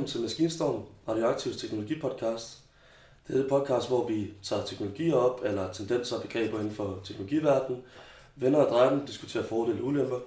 [0.00, 2.58] velkommen til Maskinstorm, Radioaktivs teknologipodcast.
[3.28, 7.00] Det er et podcast, hvor vi tager teknologier op, eller tendenser og begreber inden for
[7.04, 7.82] teknologiverdenen,
[8.36, 10.18] vender og drejer dem, diskuterer fordele og ulemper,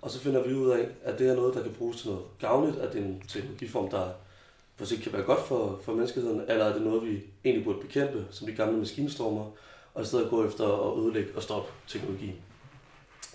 [0.00, 2.24] og så finder vi ud af, at det er noget, der kan bruges til noget
[2.38, 4.08] gavnligt, at det er en teknologiform, der
[4.76, 7.80] på sigt kan være godt for, for menneskeheden, eller er det noget, vi egentlig burde
[7.80, 9.50] bekæmpe, som de gamle maskinstormer,
[9.94, 12.36] og i stedet gå efter at ødelægge og stoppe teknologien.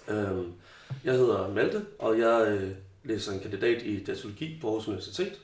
[0.07, 0.53] Øhm,
[1.03, 2.71] jeg hedder Malte, og jeg øh,
[3.03, 5.39] læser en kandidat i datalogi på Aarhus Universitet.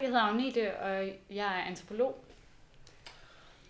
[0.00, 2.24] Jeg hedder Agnete, og jeg er antropolog.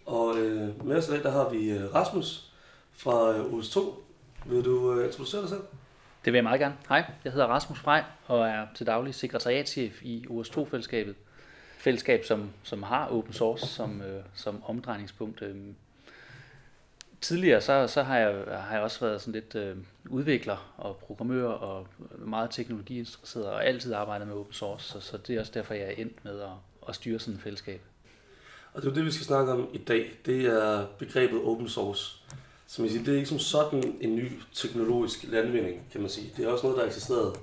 [0.07, 2.51] Og øh, med os i dag, der har vi øh, Rasmus
[2.93, 3.81] fra øh, OS2.
[4.47, 5.61] Vil du øh, introducere dig selv?
[6.25, 6.77] Det vil jeg meget gerne.
[6.89, 11.15] Hej, jeg hedder Rasmus Frej og er til daglig sekretariatschef i OS2-fællesskabet.
[11.79, 15.43] Fællesskab, som, som har open source som, øh, som omdrejningspunkt.
[15.43, 15.57] Øh,
[17.27, 19.77] tidligere så, så har, jeg, har jeg også været sådan lidt øh,
[20.11, 21.87] udvikler og programmør og
[22.19, 25.87] meget teknologiinteresseret og altid arbejdet med open source, så, så det er også derfor, jeg
[25.87, 26.49] er endt med at,
[26.89, 27.81] at styre sådan et fællesskab.
[28.73, 30.13] Og det er det, vi skal snakke om i dag.
[30.27, 32.17] Det er begrebet open source.
[32.67, 36.33] Som jeg siger, det er ikke som sådan en ny teknologisk landvinding, kan man sige.
[36.37, 37.37] Det er også noget, der har eksisteret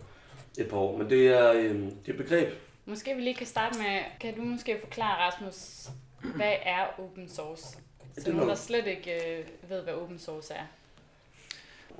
[0.57, 2.49] et par år, men det er, øh, det er et begreb.
[2.85, 5.89] Måske vi lige kan starte med, kan du måske forklare, Rasmus,
[6.35, 7.82] hvad er open source?
[8.17, 10.65] Så nogen, der slet ikke øh, ved, hvad open source er.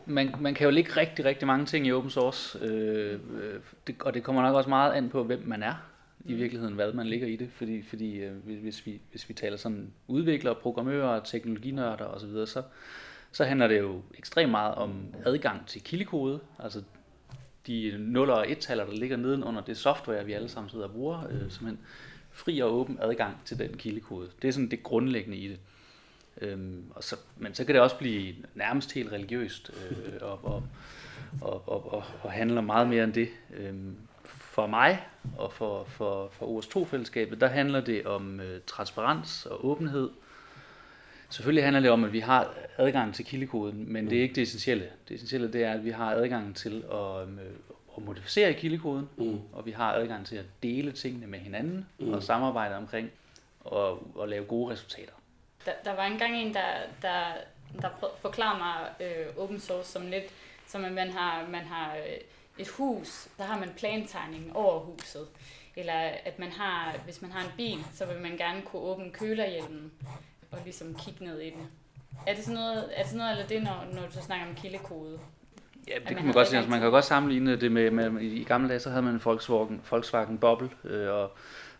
[0.05, 3.95] Man, man kan jo lægge rigtig, rigtig mange ting i open source, øh, øh, det,
[4.01, 5.73] og det kommer nok også meget an på, hvem man er
[6.25, 7.49] i virkeligheden, hvad man ligger i det.
[7.55, 12.63] Fordi, fordi øh, hvis, vi, hvis vi taler sådan udviklere, programmører, teknologinørder osv., så,
[13.31, 16.83] så handler det jo ekstremt meget om adgang til kildekode, altså
[17.67, 21.27] de 0 og 1-taller, der ligger nedenunder det software, vi alle sammen sidder og bruger,
[21.29, 21.79] øh, simpelthen
[22.31, 24.29] fri og åben adgang til den kildekode.
[24.41, 25.59] Det er sådan det grundlæggende i det.
[26.41, 30.63] Øhm, og så, men så kan det også blive nærmest helt religiøst øh, og, og,
[31.41, 33.29] og, og, og, og handler meget mere end det.
[33.53, 33.95] Øhm,
[34.53, 35.07] for mig
[35.37, 40.09] og for, for, for OS2-fællesskabet, der handler det om øh, transparens og åbenhed.
[41.29, 44.41] Selvfølgelig handler det om, at vi har adgang til kildekoden, men det er ikke det
[44.41, 44.89] essentielle.
[45.07, 47.37] Det essentielle det er, at vi har adgang til at, øh,
[47.97, 49.39] at modificere kildekoden, mm.
[49.53, 52.13] og vi har adgang til at dele tingene med hinanden mm.
[52.13, 53.09] og samarbejde omkring
[53.59, 55.13] og, og lave gode resultater.
[55.65, 56.69] Der, der var engang en, der,
[57.01, 57.23] der,
[57.81, 57.89] der
[58.21, 60.23] forklarede mig øh, open source som lidt,
[60.67, 62.17] som at man har, man har øh,
[62.57, 65.27] et hus, der har man plantegningen over huset.
[65.75, 65.93] Eller
[66.25, 69.91] at man har, hvis man har en bil, så vil man gerne kunne åbne kølerhjelmen
[70.51, 71.67] og ligesom kigge ned i den.
[72.27, 74.47] Er det sådan noget, er det sådan noget eller det, når, når du så snakker
[74.47, 75.19] om kildekode?
[75.87, 76.57] Ja, det kan man, man godt sige.
[76.57, 79.21] Altså, man kan godt sammenligne det med, med, i gamle dage, så havde man en
[79.25, 81.31] Volkswagen, Volkswagen Bobble, øh, og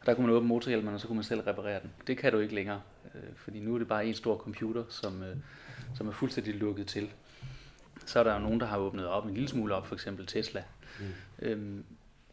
[0.05, 1.91] der kunne man åbne motorhjelmen, og så kunne man selv reparere den.
[2.07, 2.81] Det kan du ikke længere,
[3.15, 5.35] øh, fordi nu er det bare en stor computer, som, øh,
[5.95, 7.09] som er fuldstændig lukket til.
[8.05, 10.25] Så er der jo nogen, der har åbnet op en lille smule op, for eksempel
[10.25, 10.63] Tesla.
[10.99, 11.05] Mm.
[11.39, 11.83] Øhm,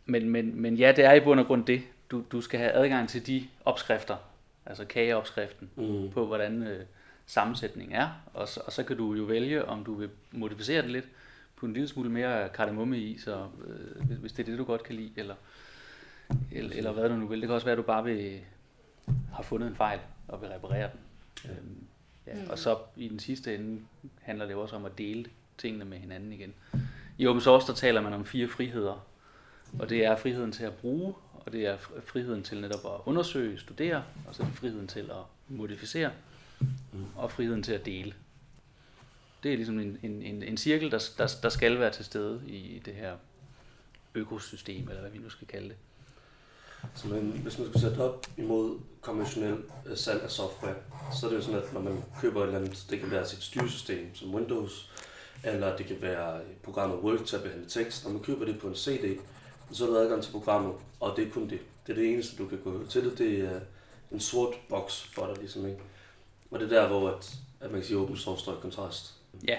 [0.07, 1.83] men, men, men ja, det er i bund og grund det.
[2.11, 4.17] Du, du skal have adgang til de opskrifter,
[4.67, 6.11] altså kageopskriften, mm.
[6.11, 6.85] på hvordan øh,
[7.27, 8.09] sammensætningen er.
[8.35, 11.09] Og så, og så kan du jo vælge, om du vil modificere det lidt,
[11.57, 14.83] på en lille smule mere kardemomme i, så, øh, hvis det er det, du godt
[14.83, 15.35] kan lide, eller,
[16.53, 17.41] eller, eller hvad du nu vil.
[17.41, 18.41] Det kan også være, at du bare vil
[19.07, 19.99] have fundet en fejl
[20.29, 21.01] og vil reparere den.
[21.45, 21.51] Ja.
[21.51, 21.85] Øhm,
[22.27, 22.35] ja.
[22.35, 22.51] Mm.
[22.51, 23.83] Og så i den sidste ende
[24.23, 25.25] handler det også om at dele
[25.59, 26.55] tingene med hinanden igen.
[27.19, 29.07] I open source der taler man om fire friheder,
[29.79, 31.77] og det er friheden til at bruge, og det er
[32.07, 36.11] friheden til netop at undersøge, studere, og så er det friheden til at modificere,
[37.17, 38.15] og friheden til at dele.
[39.43, 42.43] Det er ligesom en, en, en, en cirkel, der, der, der skal være til stede
[42.47, 43.17] i det her
[44.15, 45.77] økosystem, eller hvad vi nu skal kalde det.
[46.95, 50.75] Så man, hvis man skulle sætte op imod konventionel uh, salg af software,
[51.21, 53.27] så er det jo sådan, at når man køber et eller andet, det kan være
[53.27, 54.91] sit styresystem som Windows,
[55.45, 58.05] eller det kan være programmet Word til at behandle tekst.
[58.05, 59.19] Når man køber det på en CD,
[59.73, 61.59] så er der adgang til programmet, og det er kun det.
[61.87, 63.19] Det er det eneste, du kan gå til det.
[63.19, 63.61] Det er
[64.13, 65.81] en sort boks for dig, ligesom, ikke?
[66.51, 69.15] Og det er der, hvor at, at man kan sige, open source står i kontrast.
[69.49, 69.59] Ja,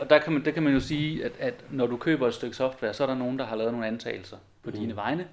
[0.00, 2.34] og der kan man, der kan man jo sige, at, at når du køber et
[2.34, 4.76] stykke software, så er der nogen, der har lavet nogle antagelser på mm.
[4.76, 5.28] dine vegne,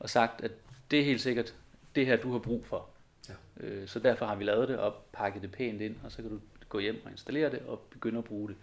[0.00, 0.50] og sagt, at
[0.90, 1.54] det er helt sikkert
[1.94, 2.86] det her, du har brug for.
[3.28, 3.34] Ja.
[3.60, 6.30] Øh, så derfor har vi lavet det og pakket det pænt ind, og så kan
[6.30, 8.56] du gå hjem og installere det og begynde at bruge det.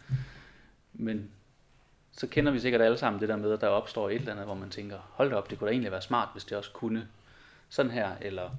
[0.94, 1.30] Men
[2.12, 4.45] så kender vi sikkert alle sammen det der med, at der opstår et eller andet,
[4.45, 6.72] hvor man tænker, hold da op, det kunne da egentlig være smart, hvis det også
[6.72, 7.07] kunne
[7.69, 8.50] sådan her, eller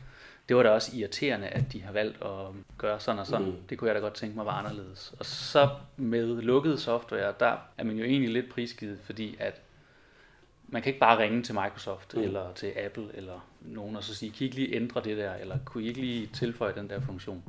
[0.48, 2.46] det var da også irriterende, at de har valgt at
[2.78, 3.46] gøre sådan og sådan.
[3.46, 3.56] Mm.
[3.68, 5.14] Det kunne jeg da godt tænke mig var anderledes.
[5.18, 9.60] Og så med lukket software, der er man jo egentlig lidt prisgivet, fordi at
[10.68, 12.22] man kan ikke bare ringe til Microsoft mm.
[12.22, 15.34] eller til Apple eller nogen og så sige, kan I ikke lige ændre det der,
[15.34, 17.42] eller kunne I ikke lige tilføje den der funktion?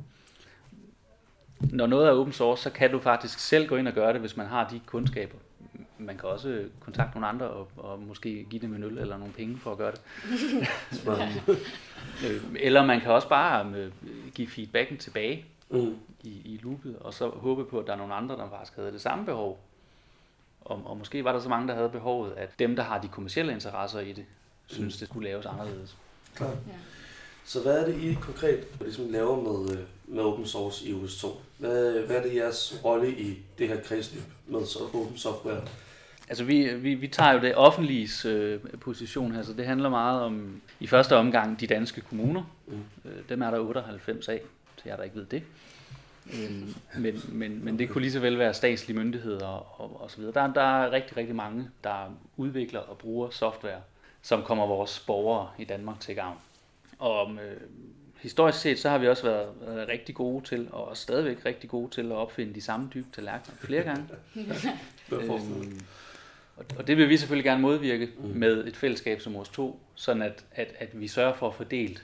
[1.60, 4.20] Når noget er open source, så kan du faktisk selv gå ind og gøre det,
[4.20, 5.36] hvis man har de kundskaber.
[5.98, 9.32] Man kan også kontakte nogle andre og, og måske give dem en øl eller nogle
[9.32, 10.00] penge for at gøre det.
[12.26, 13.92] Øh, eller man kan også bare øh,
[14.34, 15.96] give feedbacken tilbage mm.
[16.22, 18.92] i, i loopet, og så håbe på, at der er nogle andre, der faktisk havde
[18.92, 19.69] det samme behov.
[20.60, 23.08] Og, og måske var der så mange, der havde behovet, at dem, der har de
[23.08, 24.24] kommercielle interesser i det,
[24.66, 25.96] synes, det skulle laves anderledes.
[26.34, 26.48] Klar.
[26.48, 26.72] Ja.
[27.44, 31.20] Så hvad er det, I konkret ligesom laver med, øh, med open source i OS
[31.20, 31.40] 2?
[31.58, 34.60] Hvad, hvad er det jeres rolle i det her kredsløb med
[34.94, 35.62] open software?
[36.28, 40.22] Altså vi, vi, vi tager jo det offentlige øh, position her, så det handler meget
[40.22, 42.42] om i første omgang de danske kommuner.
[42.66, 42.84] Mm.
[43.04, 44.40] Øh, dem er der 98 af,
[44.76, 45.42] så jeg der ikke ved det.
[46.26, 49.46] Øhm, men, men, men det kunne lige så vel være statslige myndigheder
[49.80, 50.32] og, og så videre.
[50.34, 53.80] Der, der er rigtig, rigtig mange, der udvikler og bruger software,
[54.22, 56.36] som kommer vores borgere i Danmark til gavn.
[56.98, 57.60] Og øh,
[58.20, 61.90] historisk set, så har vi også været, været rigtig gode til, og stadigvæk rigtig gode
[61.90, 64.04] til at opfinde de samme dybe tallerkener flere gange.
[65.12, 65.80] øhm,
[66.56, 68.28] og, og det vil vi selvfølgelig gerne modvirke mm.
[68.28, 71.96] med et fællesskab som vores to, sådan at, at, at vi sørger for at fordele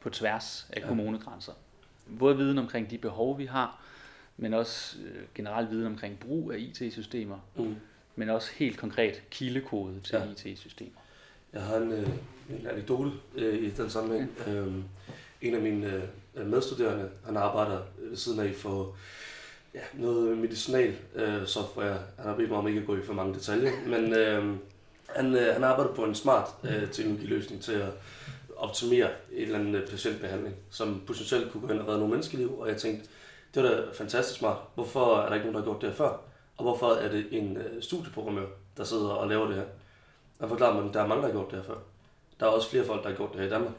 [0.00, 0.86] på tværs af ja.
[0.86, 1.52] kommunegrænser.
[2.18, 3.80] Både viden omkring de behov, vi har,
[4.36, 7.76] men også øh, generelt viden omkring brug af IT-systemer, mm.
[8.16, 10.50] men også helt konkret kildekode til ja.
[10.50, 11.00] IT-systemer.
[11.52, 12.08] Jeg har en, øh,
[12.50, 14.30] en anekdote øh, i den sammenhæng.
[14.46, 14.52] Ja.
[14.52, 14.84] Øhm,
[15.42, 16.02] en af mine
[16.36, 18.96] øh, medstuderende, han arbejder ved siden af for
[19.74, 21.98] ja, noget medicinal øh, software.
[22.18, 24.56] Han har bedt mig om ikke at gå i for mange detaljer, men øh,
[25.16, 27.88] han, øh, han arbejder på en smart øh, teknologiløsning til at
[28.68, 32.58] optimere et eller andet øh, patientbehandling, som potentielt kunne gå hen og redde nogle menneskeliv,
[32.58, 33.08] og jeg tænkte,
[33.54, 34.58] det var da fantastisk smart.
[34.74, 36.18] Hvorfor er der ikke nogen, der har gjort det her før?
[36.56, 38.46] Og hvorfor er det en øh, studieprogrammør,
[38.76, 39.64] der sidder og laver det her?
[40.38, 41.78] Og forklarer man, at der er mange, der har gjort det her før.
[42.40, 43.74] Der er også flere folk, der har gjort det her i Danmark.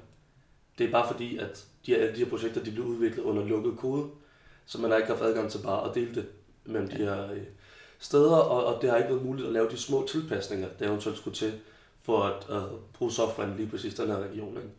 [0.77, 3.77] Det er bare fordi, at de her, de her projekter de bliver udviklet under lukket
[3.77, 4.09] kode,
[4.65, 6.25] så man har ikke haft adgang til bare at dele det
[6.65, 7.41] mellem de her øh,
[7.99, 11.17] steder, og, og det har ikke været muligt at lave de små tilpasninger, der eventuelt
[11.17, 11.53] skulle til
[12.05, 12.63] for at, at
[12.93, 14.57] bruge software lige præcis den her region.
[14.57, 14.69] Ikke?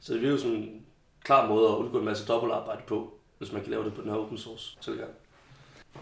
[0.00, 0.86] Så det er jo sådan en
[1.24, 4.10] klar måde at undgå en masse dobbeltarbejde på, hvis man kan lave det på den
[4.10, 5.10] her open source tilgang.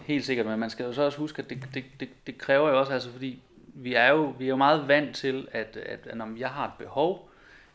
[0.01, 2.69] Helt sikkert, men man skal jo så også huske, at det, det, det, det kræver
[2.69, 5.99] jo også, altså fordi vi er jo, vi er jo meget vant til, at, at,
[6.07, 7.29] at når jeg har et behov,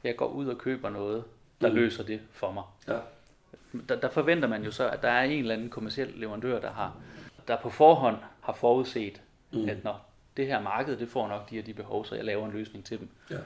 [0.05, 1.25] jeg går ud og køber noget,
[1.61, 1.75] der mm.
[1.75, 2.65] løser det for mig.
[2.89, 2.99] Ja.
[3.89, 6.73] Der, der forventer man jo så, at der er en eller anden kommersiel leverandør, der
[6.73, 6.97] har
[7.49, 9.23] der på forhånd har forudset,
[9.53, 9.69] mm.
[9.69, 12.47] at når det her marked, det får nok de her de behov, så jeg laver
[12.47, 13.09] en løsning til dem.
[13.31, 13.37] Ja.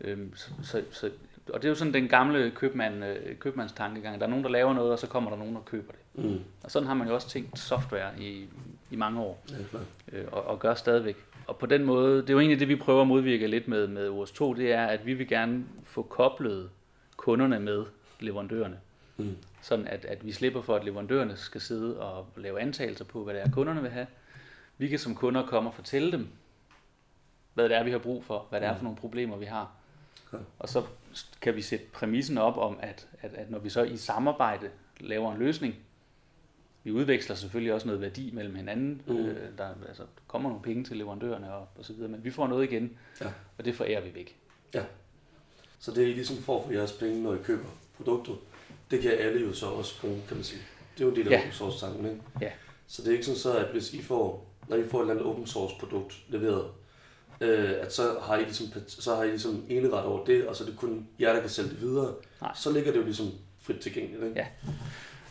[0.00, 1.10] Øhm, så, så, så,
[1.52, 4.20] og det er jo sådan den gamle købmand, øh, købmands tankegang.
[4.20, 6.24] Der er nogen, der laver noget, og så kommer der nogen, der køber det.
[6.24, 6.40] Mm.
[6.62, 8.46] Og sådan har man jo også tænkt software i,
[8.90, 11.16] i mange år, ja, øh, og, og gør stadigvæk.
[11.46, 13.86] Og på den måde, det er jo egentlig det, vi prøver at modvirke lidt med,
[13.86, 16.70] med OS2, det er, at vi vil gerne få koblet
[17.16, 17.84] kunderne med
[18.20, 18.78] leverandørerne.
[19.16, 19.36] Mm.
[19.62, 23.34] Sådan at, at vi slipper for, at leverandørerne skal sidde og lave antagelser på, hvad
[23.34, 24.06] det er, kunderne vil have.
[24.78, 26.28] Vi kan som kunder komme og fortælle dem,
[27.54, 28.84] hvad det er, vi har brug for, hvad det er for mm.
[28.84, 29.72] nogle problemer, vi har.
[30.32, 30.44] Okay.
[30.58, 30.82] Og så
[31.40, 35.32] kan vi sætte præmissen op om, at, at, at når vi så i samarbejde laver
[35.32, 35.74] en løsning,
[36.84, 39.02] vi udveksler selvfølgelig også noget værdi mellem hinanden.
[39.06, 39.16] Mm.
[39.16, 42.46] Øh, der altså, kommer nogle penge til leverandørerne og, og så videre, men vi får
[42.46, 43.26] noget igen, ja.
[43.58, 44.36] og det forærer vi væk.
[44.74, 44.84] Ja.
[45.78, 48.36] Så det er ligesom for for jeres penge, når I køber produktet.
[48.90, 50.60] Det kan alle jo så også bruge, kan man sige.
[50.94, 51.66] Det er jo en del af ja.
[51.66, 52.20] open ikke?
[52.40, 52.50] Ja.
[52.86, 55.14] Så det er ikke sådan så, at hvis I får, når I får et eller
[55.14, 56.64] andet open source produkt leveret,
[57.40, 60.64] øh, at så har I ligesom, så har I ligesom eneret over det, og så
[60.64, 62.14] er det kun jer, der kan sælge det videre.
[62.40, 62.52] Nej.
[62.54, 63.26] Så ligger det jo ligesom
[63.60, 64.36] frit tilgængeligt, ikke?
[64.36, 64.46] Ja.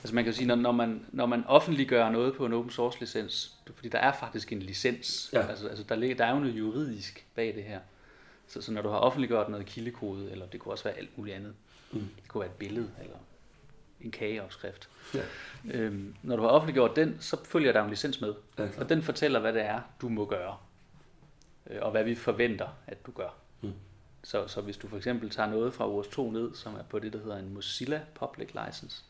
[0.04, 2.72] Altså man kan jo sige, når, når, man, når man offentliggør noget på en open
[2.72, 5.48] source licens, fordi der er faktisk en licens, ja.
[5.48, 7.80] altså, altså der, ligger, der er jo noget juridisk bag det her.
[8.48, 11.36] Så, så når du har offentliggjort noget kildekode, eller det kunne også være alt muligt
[11.36, 11.54] andet,
[11.92, 12.00] mm.
[12.00, 13.15] det kunne være et billede, eller
[14.01, 14.89] en kageopskrift.
[15.13, 15.21] Ja.
[15.71, 19.01] Øhm, når du har offentliggjort den, så følger der en licens med, ja, og den
[19.01, 20.57] fortæller, hvad det er, du må gøre,
[21.69, 23.35] øh, og hvad vi forventer, at du gør.
[23.61, 23.73] Mm.
[24.23, 26.99] Så, så hvis du for eksempel tager noget fra OS 2 ned, som er på
[26.99, 29.03] det, der hedder en Mozilla Public License,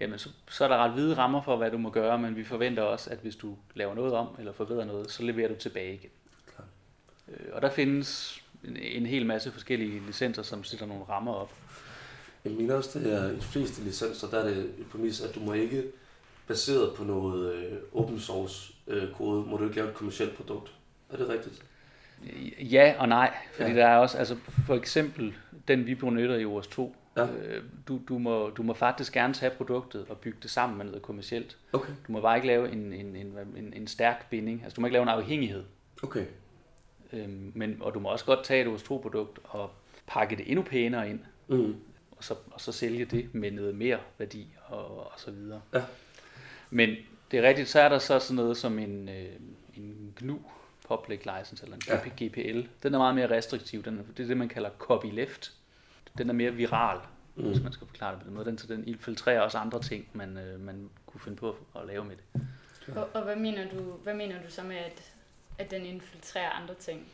[0.00, 2.44] jamen så, så er der ret hvide rammer for, hvad du må gøre, men vi
[2.44, 5.94] forventer også, at hvis du laver noget om, eller forbedrer noget, så leverer du tilbage
[5.94, 6.10] igen.
[6.54, 6.64] Klar.
[7.28, 11.52] Øh, og der findes en, en hel masse forskellige licenser, som sætter nogle rammer op.
[12.46, 15.34] Jeg mener også, det er i de fleste licenser, der er det et præmis, at
[15.34, 15.84] du må ikke,
[16.46, 20.72] baseret på noget øh, open source øh, kode, må du ikke lave et kommersielt produkt.
[21.10, 21.62] Er det rigtigt?
[22.60, 23.76] Ja og nej, fordi Ja.
[23.76, 23.80] ja.
[23.82, 24.36] der er også, altså
[24.66, 25.34] for eksempel
[25.68, 27.26] den vi benytter i OS 2, Ja.
[27.26, 30.84] øh, du, du, må, du må faktisk gerne tage produktet og bygge det sammen med
[30.86, 31.56] noget kommercielt.
[31.72, 31.92] Okay.
[32.06, 34.86] Du må bare ikke lave en, en, en, en, en stærk binding, altså du må
[34.86, 35.64] ikke lave en afhængighed.
[36.02, 36.24] Okay.
[37.12, 39.70] Øhm, men, og du må også godt tage et OS 2 produkt og
[40.06, 41.74] pakke det endnu pænere ind, Mm.
[42.16, 45.60] Og så, og så sælge det med noget mere værdi og, og så videre.
[45.74, 45.82] Ja.
[46.70, 46.96] Men
[47.30, 49.32] det er rigtigt, så er der så sådan noget som en, øh,
[49.76, 50.38] en GNU
[50.88, 52.26] Public License, eller en Ja.
[52.26, 52.68] GPL.
[52.82, 53.82] Den er meget mere restriktiv.
[53.82, 55.52] Den er, det er det, man kalder copyleft.
[56.18, 57.00] Den er mere viral,
[57.34, 57.44] mm.
[57.44, 58.44] hvis man skal forklare det på den måde.
[58.44, 62.04] Den, så den infiltrerer også andre ting, man, øh, man kunne finde på at lave
[62.04, 62.46] med det.
[62.96, 65.12] Og, og hvad, mener du, hvad mener du så med, at,
[65.58, 67.06] at den infiltrerer andre ting?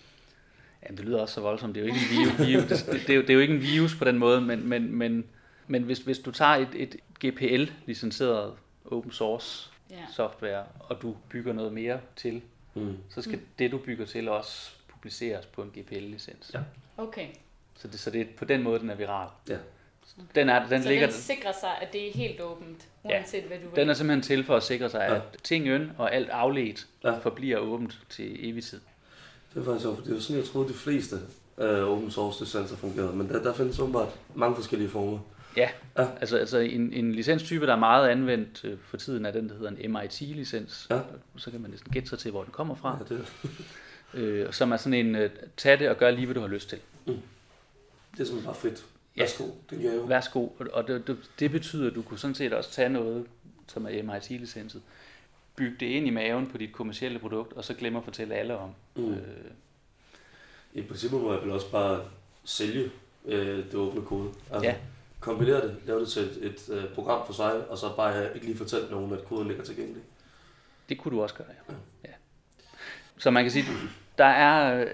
[0.83, 1.75] Ja, det lyder også så voldsomt.
[1.75, 2.83] Det er jo ikke en virus, virus.
[2.83, 4.69] Det, det, det, er jo, det er jo ikke en virus på den måde, men,
[4.69, 5.25] men, men,
[5.67, 8.53] men hvis, hvis du tager et, et GPL-licenseret
[8.91, 9.97] open source Ja.
[10.17, 12.43] software, og du bygger noget mere til,
[12.75, 12.97] Mm.
[13.11, 13.45] så skal mm.
[13.59, 16.51] det, du bygger til, også publiceres på en GPL-licens.
[16.55, 16.59] Ja.
[16.97, 17.27] Okay.
[17.77, 19.29] Så, det, så det er på den måde, den er viral.
[19.49, 19.57] Ja.
[20.35, 23.09] Den, er, den, så ligger, den sikrer sig, at det er helt åbent, Ja.
[23.19, 23.77] uanset hvad du vil?
[23.77, 25.15] den er simpelthen til for at sikre sig, Ja.
[25.15, 27.19] at tingøn og alt afledt Ja.
[27.19, 28.81] forbliver åbent til evig tid.
[29.55, 31.17] Det er faktisk sjovt, for det jo sådan, jeg troede, de fleste
[31.59, 35.19] øh, open source licenser fungerede, men der, der findes åbenbart mange forskellige former.
[35.57, 35.69] Ja,
[35.99, 36.07] Ja.
[36.21, 39.55] altså, altså en, en licenstype, der er meget anvendt øh, for tiden, er den, der
[39.55, 40.87] hedder en MIT-licens.
[40.91, 41.01] Ja.
[41.37, 42.99] Så kan man næsten gætte sig til, hvor den kommer fra.
[43.11, 43.27] Ja, det,
[44.15, 46.69] Øh, som er sådan en, øh, tag det og gør lige, hvad du har lyst
[46.69, 46.79] til.
[47.07, 48.85] det er simpelthen bare frit.
[49.17, 49.21] Ja.
[49.23, 50.01] Værsgo, det giver jo.
[50.01, 50.41] Værsgo.
[50.47, 53.27] Og- Og det, det, det betyder, at du kunne sådan set også tage noget,
[53.69, 54.83] som er MIT-licenset,
[55.57, 58.57] bygge det ind i maven på dit kommercielle produkt, og så glemme at fortælle alle
[58.59, 58.71] om.
[58.97, 59.13] Mm.
[59.13, 59.19] Øh,
[60.75, 62.01] I princippet må jeg vel også bare
[62.45, 62.91] sælge
[63.25, 64.31] øh, det åbne kode.
[64.53, 64.75] Altså, Ja.
[65.21, 68.29] Kompilere det, lave det til et, et øh, program for sig, og så bare have,
[68.35, 70.03] ikke lige fortælle nogen, at koden ligger tilgængelig.
[70.89, 71.75] det kunne du også gøre, ja.
[72.05, 72.13] ja.
[73.19, 73.65] Så man kan sige,
[74.19, 74.87] der er, øh,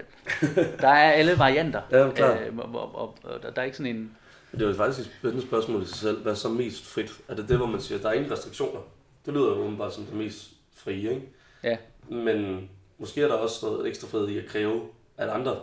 [0.81, 1.81] der er alle varianter.
[1.91, 2.41] Ja, klart.
[2.47, 4.11] Øh, og, og, og, og der er ikke sådan en...
[4.51, 6.21] Det er jo faktisk et spændende spørgsmål i sig selv.
[6.21, 7.11] Hvad er så mest frit?
[7.27, 8.79] Er det det, hvor man siger, at der er ingen restriktioner?
[9.25, 11.29] Det lyder jo åbenbart som det mest frie, ikke?
[11.63, 11.77] Ja,
[12.09, 14.81] Men måske er der også noget ekstra frihed i at kræve,
[15.17, 15.55] at andre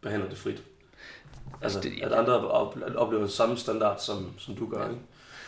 [0.00, 0.62] behandler det frit.
[1.62, 5.00] Altså, Altså, det- at andre op- oplever samme standard, som, som du gør, ikke?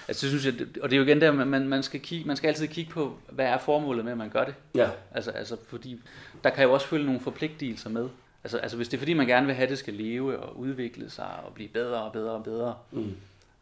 [0.08, 2.26] altså det synes jeg, og det er jo igen der, man- man, man, skal kigge,
[2.26, 4.54] man skal altid kigge på, hvad er formålet med, at man gør det.
[4.74, 6.00] Ja, Altså, altså fordi
[6.44, 8.08] der kan jo også følge nogle forpligtelser med.
[8.44, 10.58] Altså, altså hvis det er fordi, man gerne vil have, at det skal leve og
[10.58, 13.14] udvikle sig og blive bedre og bedre og bedre, mm.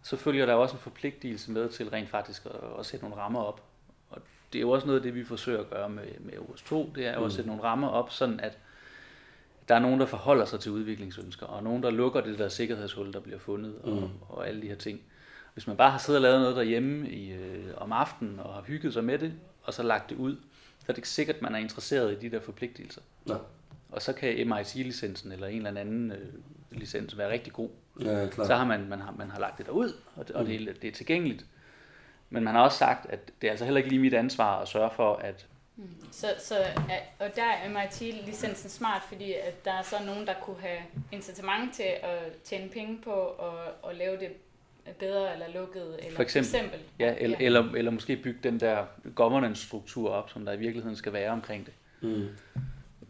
[0.02, 3.40] Så følger der også en forpligtelse med til rent faktisk at, at sætte nogle rammer
[3.40, 3.62] op.
[4.10, 6.74] Og det er jo også noget af det, vi forsøger at gøre med, med OS2,
[6.94, 7.26] det er jo Mm.
[7.26, 8.58] at sætte nogle rammer op, sådan at
[9.68, 13.12] der er nogen, der forholder sig til udviklingsønsker, og nogen, der lukker det der sikkerhedshul,
[13.12, 14.08] der bliver fundet, og, Mm.
[14.28, 15.00] og alle de her ting.
[15.54, 18.62] Hvis man bare har siddet og lavet noget derhjemme i, øh, om aftenen, og har
[18.62, 19.32] hygget sig med det,
[19.62, 20.36] og så lagt det ud,
[20.78, 23.00] så er det ikke sikkert, at man er interesseret i de der forpligtelser.
[23.26, 23.38] Nej.
[23.90, 26.18] Og så kan MIT-licensen eller en eller anden øh,
[26.70, 27.68] licens være rigtig god.
[28.00, 28.46] Ja, klart.
[28.46, 30.48] Så har man, man, har, man har lagt det derud, og, det, og Mm.
[30.48, 31.44] det, er- det er tilgængeligt.
[32.30, 34.68] Men man har også sagt, at det er altså heller ikke lige mit ansvar at
[34.68, 35.46] sørge for, at
[36.10, 40.34] Så, så er, og der er MIT-licensen smart, fordi at der er så nogen, der
[40.42, 40.78] kunne have
[41.12, 44.28] incitament til at tjene penge på og, og lave det
[44.98, 45.96] bedre eller lukket.
[45.98, 46.50] Eller For eksempel.
[46.50, 46.80] For eksempel.
[46.98, 47.44] ja, eller, ja.
[47.46, 48.84] Eller, eller måske bygge den der
[49.14, 51.74] governance-struktur op, som der i virkeligheden skal være omkring det.
[52.00, 52.28] Mm.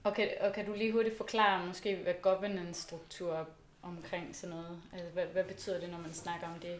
[0.04, 3.44] Og kan, og kan du lige hurtigt forklare måske, hvad governance-struktur er
[3.82, 4.78] omkring sådan noget?
[4.92, 6.74] Altså, hvad, hvad betyder det, når man snakker om det?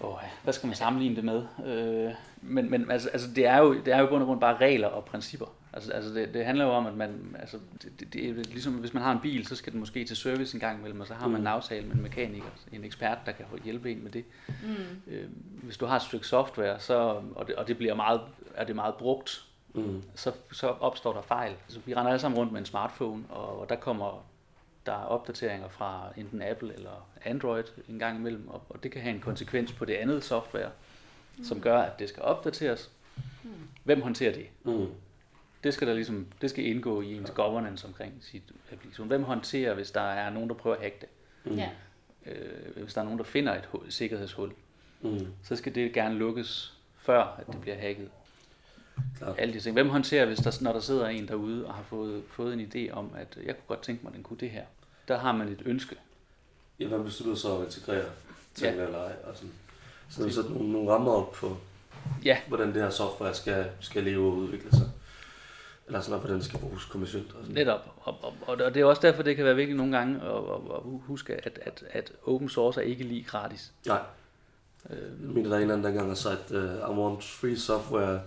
[0.00, 1.42] Oh, hvad skal man sammenligne det med?
[1.66, 2.12] Øh,
[2.42, 4.56] men men altså, altså det, er jo, det er jo i bund og grund bare
[4.56, 5.46] regler og principper.
[5.72, 8.94] Altså, altså det, det handler jo om, at man, altså, det, det, det ligesom, hvis
[8.94, 11.14] man har en bil, så skal den måske til service en gang imellem, og så
[11.14, 11.46] har man en Mm.
[11.46, 14.24] aftale med en mekaniker, en ekspert, der kan hjælpe en med det.
[14.48, 15.12] Mm.
[15.12, 15.28] Øh,
[15.62, 16.98] hvis du har et stykke software, så,
[17.34, 18.20] og, det, og det bliver meget,
[18.54, 20.02] er det meget brugt, Mm.
[20.14, 21.52] så, så opstår der fejl.
[21.64, 24.24] Altså, vi render alle sammen rundt med en smartphone, og, og der kommer
[24.86, 29.00] der er opdateringer fra enten Apple eller Android en gang imellem, og, og det kan
[29.02, 30.70] have en konsekvens på det andet software,
[31.44, 32.90] som gør, at det skal opdateres.
[33.42, 33.50] Mm.
[33.84, 34.46] Hvem håndterer det?
[34.64, 34.86] Mm.
[35.64, 39.06] Det skal der ligesom, det skal indgå i ens governance omkring sit applikation.
[39.06, 41.08] Hvem håndterer, hvis der er nogen, der prøver at hacke det?
[41.52, 41.58] Mm.
[41.58, 41.70] Ja.
[42.26, 44.52] Øh, hvis der er nogen, der finder et hul, sikkerhedshul,
[45.02, 45.26] Mm.
[45.42, 48.10] så skal det gerne lukkes, før at det bliver hacket.
[49.18, 49.34] Klart.
[49.38, 49.72] Alle de ting.
[49.72, 52.92] Hvem håndterer, hvis der, når der sidder en derude og har fået, fået en idé
[52.92, 54.64] om, at jeg kunne godt tænke mig, at den kunne det her.
[55.08, 55.96] Der har man et ønske.
[56.80, 58.04] Ja, man beslutter så at integrere
[58.54, 58.86] tingene Ja.
[58.86, 59.12] eller ej.
[59.24, 59.50] Og sådan.
[60.10, 61.56] Så der sætter nogle, nogle rammer op på,
[62.24, 64.90] Ja, hvordan det her software skal, skal leve og udvikle sig.
[65.86, 67.26] Eller sådan, hvordan det skal bruges kommercielt.
[67.32, 67.54] Og sådan.
[67.54, 67.94] netop.
[67.96, 70.76] Og, og, og det er også derfor, det kan være vigtigt nogle gange at, at,
[70.76, 73.72] at huske, at, at, at open source er ikke lige gratis.
[73.86, 74.00] Nej,
[74.90, 77.56] Øh, jeg mener, der er en anden, der engang har sagt, uh, I want free
[77.56, 78.20] software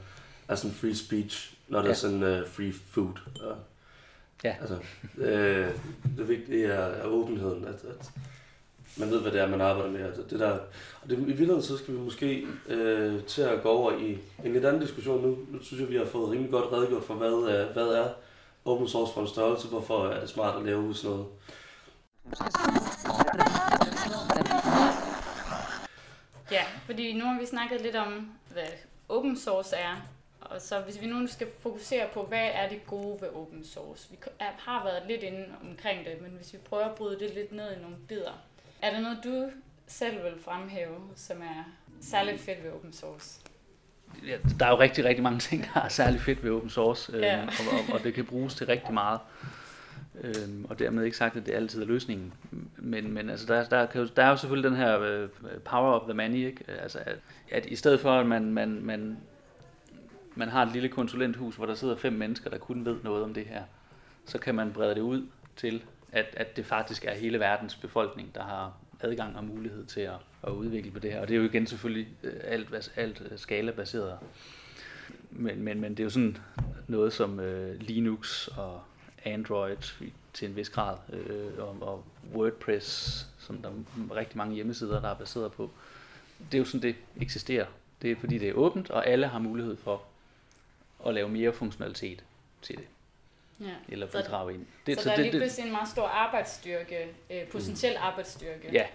[0.47, 1.89] as in free speech, not Ja.
[1.91, 3.13] as in uh, free food.
[3.35, 3.57] Uh,
[4.43, 4.55] Ja.
[4.62, 4.77] Altså,
[5.17, 5.71] øh,
[6.17, 8.12] det vigtige er, er åbenheden, at, at
[8.97, 10.01] man ved, hvad det er, man arbejder med.
[10.05, 10.51] Altså, det der,
[11.01, 14.53] og det, i virkeligheden så skal vi måske øh, til at gå over i en
[14.53, 15.38] lidt anden diskussion nu.
[15.50, 18.09] Nu synes jeg, vi har fået rimelig godt redegjort for, hvad, øh, hvad er
[18.65, 21.25] open source for en størrelse, hvorfor er det smart at lave sådan noget.
[26.51, 28.67] Ja, fordi nu har vi snakket lidt om, hvad
[29.09, 29.95] open source er,
[30.45, 34.07] og så hvis vi nu skal fokusere på, hvad er det gode ved open source?
[34.12, 37.51] Vi har været lidt inde omkring det, men hvis vi prøver at bryde det lidt
[37.51, 38.43] ned i nogle bidder.
[38.81, 39.50] Er der noget, du
[39.88, 41.63] selv vil fremhæve, som er
[42.01, 43.39] særligt fedt ved open source?
[44.27, 47.12] Ja, der er jo rigtig, rigtig mange ting, der er særligt fedt ved open source,
[47.13, 47.41] øh, Ja.
[47.43, 49.19] og, og, og det kan bruges til rigtig meget.
[50.21, 52.33] Øhm, og dermed ikke sagt, at det altid er løsningen.
[52.77, 55.29] Men, men altså, der, der, kan jo, der er jo selvfølgelig den her øh,
[55.65, 56.63] power of the money, ikke?
[56.81, 57.15] Altså, at,
[57.51, 59.17] at i stedet for, at man, man, man,
[60.36, 63.34] man har et lille konsulenthus, hvor der sidder fem mennesker, der kun ved noget om
[63.34, 63.63] det her,
[64.25, 68.36] så kan man brede det ud til, at, at det faktisk er hele verdens befolkning,
[68.36, 71.22] der har adgang og mulighed til at, at udvikle på det her.
[71.22, 73.40] Og det er jo igen selvfølgelig øh, alt, alt skalabaseret.
[73.40, 74.20] skala-baseret.
[75.32, 76.38] Men, men, men det er jo sådan
[76.88, 78.82] noget som øh, Linux og
[79.25, 79.78] Android
[80.34, 82.04] til en vis grad, øh, og, og
[82.36, 85.72] WordPress, som der er rigtig mange hjemmesider, der er baseret på.
[86.52, 87.66] Det er jo sådan, det eksisterer.
[88.02, 90.04] Det er fordi, det er åbent, og alle har mulighed for
[91.07, 92.24] at lave mere funktionalitet
[92.62, 92.86] til det,
[93.60, 93.65] Ja.
[93.89, 94.65] eller Så- bidrage ind.
[94.86, 98.69] Det, så, der er lige pludselig en meget stor arbejdsstyrke, øh, potentiel arbejdsstyrke.
[98.74, 98.86] Ja.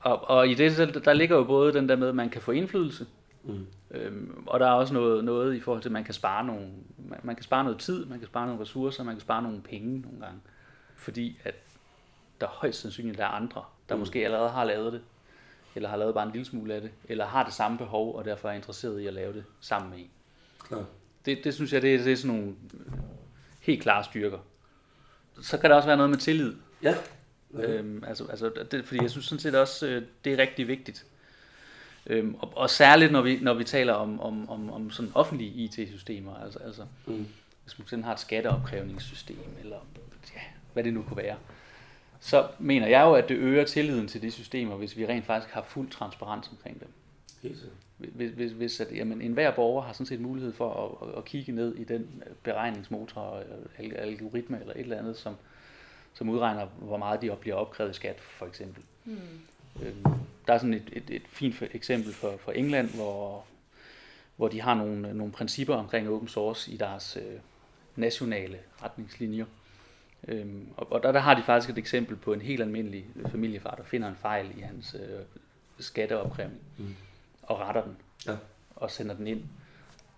[0.00, 2.50] Og, og i det, der ligger jo både den der med, at man kan få
[2.52, 3.06] indflydelse,
[3.48, 3.66] Mm.
[3.90, 6.68] Øhm, og der er også noget, noget i forhold til, at man kan spare nogle,
[6.98, 9.60] man, man kan spare noget tid, man kan spare nogle ressourcer, man kan spare nogle
[9.62, 10.40] penge nogle gange.
[10.96, 11.54] Fordi at
[12.40, 13.98] der højst sandsynligt er andre, der Mm.
[13.98, 14.00] mm.
[14.00, 15.02] måske allerede har lavet det,
[15.74, 18.24] eller har lavet bare en lille smule af det, eller har det samme behov, og
[18.24, 20.10] derfor er interesseret i at lave det sammen med en.
[20.60, 20.84] Klar.
[21.26, 22.54] Det, det synes jeg, det er, det er sådan nogle
[23.60, 24.38] helt klare styrker.
[25.42, 26.54] Så kan der også være noget med tillid.
[26.82, 26.94] Ja.
[27.54, 27.62] Ja.
[27.62, 31.06] Øhm, altså, altså, det, fordi jeg synes sådan set også, øh, det er rigtig vigtigt.
[32.06, 35.50] Øhm, og, og særligt når vi, når vi taler om, om, om, om sådan offentlige
[35.50, 37.26] IT-systemer, altså, altså Mm.
[37.64, 39.76] hvis man sådan har et skatteopkrævningssystem, eller
[40.34, 40.40] ja,
[40.72, 41.36] hvad det nu kunne være,
[42.20, 45.54] så mener jeg jo, at det øger tilliden til de systemer, hvis vi rent faktisk
[45.54, 46.88] har fuld transparens omkring dem.
[47.98, 51.24] Hvis, hvis, hvis at, jamen, enhver borger har sådan set mulighed for at, at, at
[51.24, 55.34] kigge ned i den beregningsmotor, eller al- algoritme eller et eller andet, som,
[56.14, 58.82] som udregner, hvor meget de op- bliver opkrævet i skat, for eksempel.
[59.82, 60.04] Øhm,
[60.46, 63.44] Der er sådan et, et, et fint eksempel for, for England, hvor,
[64.36, 67.38] hvor de har nogle, nogle principper omkring open source i deres øh,
[67.96, 69.44] nationale retningslinjer.
[70.28, 73.74] Øhm, og og der, der har de faktisk et eksempel på en helt almindelig familiefar,
[73.74, 75.20] der finder en fejl i hans øh,
[75.78, 76.94] skatteopkrævning Mm.
[77.46, 78.36] Og retter den Ja.
[78.76, 79.42] og sender den ind,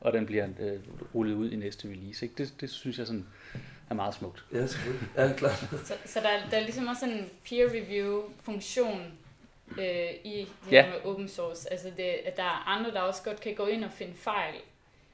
[0.00, 0.78] og den bliver øh,
[1.14, 2.26] rullet ud i næste release.
[2.26, 2.34] Ikke?
[2.44, 3.26] Det, det synes jeg sådan
[3.90, 4.44] er meget smukt.
[4.52, 5.08] Ja, selvfølgelig.
[5.16, 5.58] Ja, klart.
[5.84, 9.02] Så, så der, er- der er ligesom også en peer review funktion
[9.78, 9.84] øh,
[10.24, 10.82] i det Ja.
[10.82, 11.72] her med open source.
[11.72, 14.54] Altså det, at der er andre, der også godt kan gå ind og finde fejl.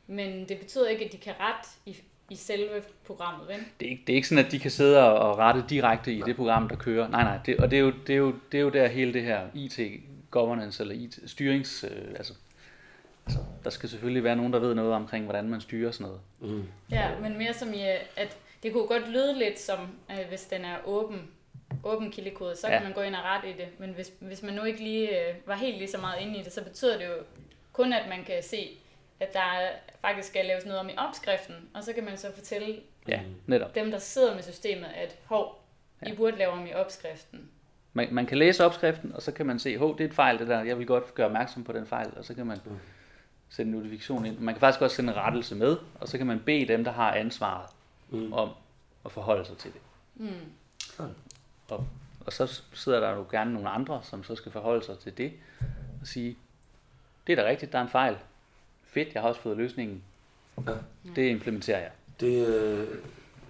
[0.06, 1.96] Men det betyder ikke, at de kan rette i,
[2.30, 3.56] i selve programmet, vel?
[3.80, 6.22] Det er, ikke, det er ikke sådan, at de kan sidde og rette direkte i
[6.26, 7.08] det program, der kører.
[7.08, 7.38] Nej, nej.
[7.46, 9.46] Det, og det er, jo, det, er jo, det er jo der hele det her
[10.34, 11.84] IT-governance, eller IT-styrings...
[11.84, 12.34] Øh, altså,
[13.26, 16.20] altså, der skal selvfølgelig være nogen, der ved noget omkring, hvordan man styrer sådan noget.
[16.40, 16.64] Mm.
[16.90, 17.80] Ja, men mere som i,
[18.16, 21.30] at det kunne godt lyde lidt som, øh, hvis den er åben,
[21.84, 22.72] åben kildekode, så ja.
[22.76, 23.68] Kan man gå ind og rette i det.
[23.78, 26.42] Men hvis, hvis man nu ikke lige øh, var helt lige så meget inde i
[26.42, 27.14] det, så betyder det jo
[27.72, 28.70] kun, at man kan se,
[29.20, 32.32] at der er- faktisk skal laves noget om i opskriften, og så kan man så
[32.34, 33.74] fortælle Ja, netop.
[33.74, 35.64] dem, der sidder med systemet, at hov,
[36.02, 36.14] I Ja.
[36.14, 37.48] burde lave om i opskriften.
[37.94, 40.38] Man, man kan læse opskriften, og så kan man se, hov, det er et fejl,
[40.38, 40.62] det der.
[40.62, 42.70] Jeg vil godt gøre opmærksom på den fejl, og så kan man Mm.
[43.48, 44.38] sende en notifikation ind.
[44.38, 46.92] Man kan faktisk også sende en rettelse med, og så kan man bede dem, der
[46.92, 47.66] har ansvaret,
[48.10, 48.32] Mm.
[48.32, 48.50] om
[49.04, 49.80] at forholde sig til det.
[50.14, 50.28] Mm.
[50.96, 51.10] Klart.
[51.68, 51.86] Og,
[52.26, 55.32] og så sidder der jo gerne nogle andre, som så skal forholde sig til det,
[56.00, 56.36] og sige,
[57.26, 58.16] det er da rigtigt, der er en fejl.
[58.84, 60.02] Fedt, jeg har også fået løsningen.
[60.66, 60.72] Ja.
[61.16, 61.90] Det implementerer jeg.
[62.20, 62.86] Det øh,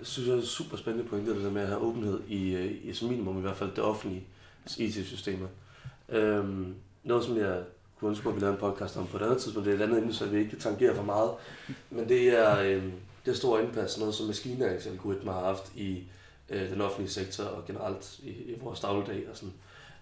[0.03, 2.93] synes jeg er super spændende pointe, det der med at have åbenhed i, øh, i
[2.93, 4.25] som minimum i hvert fald det offentlige
[4.79, 5.47] IT-systemer.
[6.09, 7.63] Øhm, noget, som jeg
[7.99, 9.83] kunne ønske, at vi lavede en podcast om på et andet tidspunkt, det er et
[9.83, 11.31] andet emne, så vi ikke tangerer for meget.
[11.91, 12.93] Men det er øhm,
[13.27, 16.03] det store indpas, noget som maskinlæringsalgoritmer har haft i
[16.49, 19.55] øh, den offentlige sektor og generelt i, i vores dagligdag og sådan.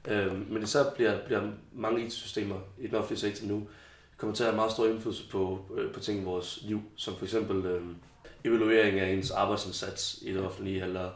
[0.09, 3.67] Øhm, men især bliver, bliver mange IT-systemer i den offentlige sektor nu
[4.17, 7.17] kommer til at have meget stor indflydelse på, øh, på ting i vores liv, som
[7.17, 7.83] for eksempel øh,
[8.45, 11.11] evaluering af ens arbejdsindsats i det offentlige, eller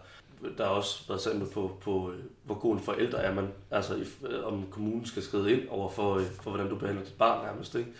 [0.58, 2.12] der har også været eksempel på, på
[2.44, 5.90] hvor god en forælder er man, altså if, øh, om kommunen skal skride ind over
[5.90, 7.90] for, øh, for hvordan du behandler dit barn nærmest, ikke?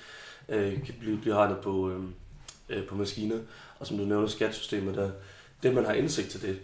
[0.49, 2.03] Øh, kan blive, blive regnet på, øh,
[2.69, 3.39] øh på maskiner,
[3.79, 5.11] og som du nævner, skatsystemet der,
[5.63, 6.59] det, man har indsigt til det,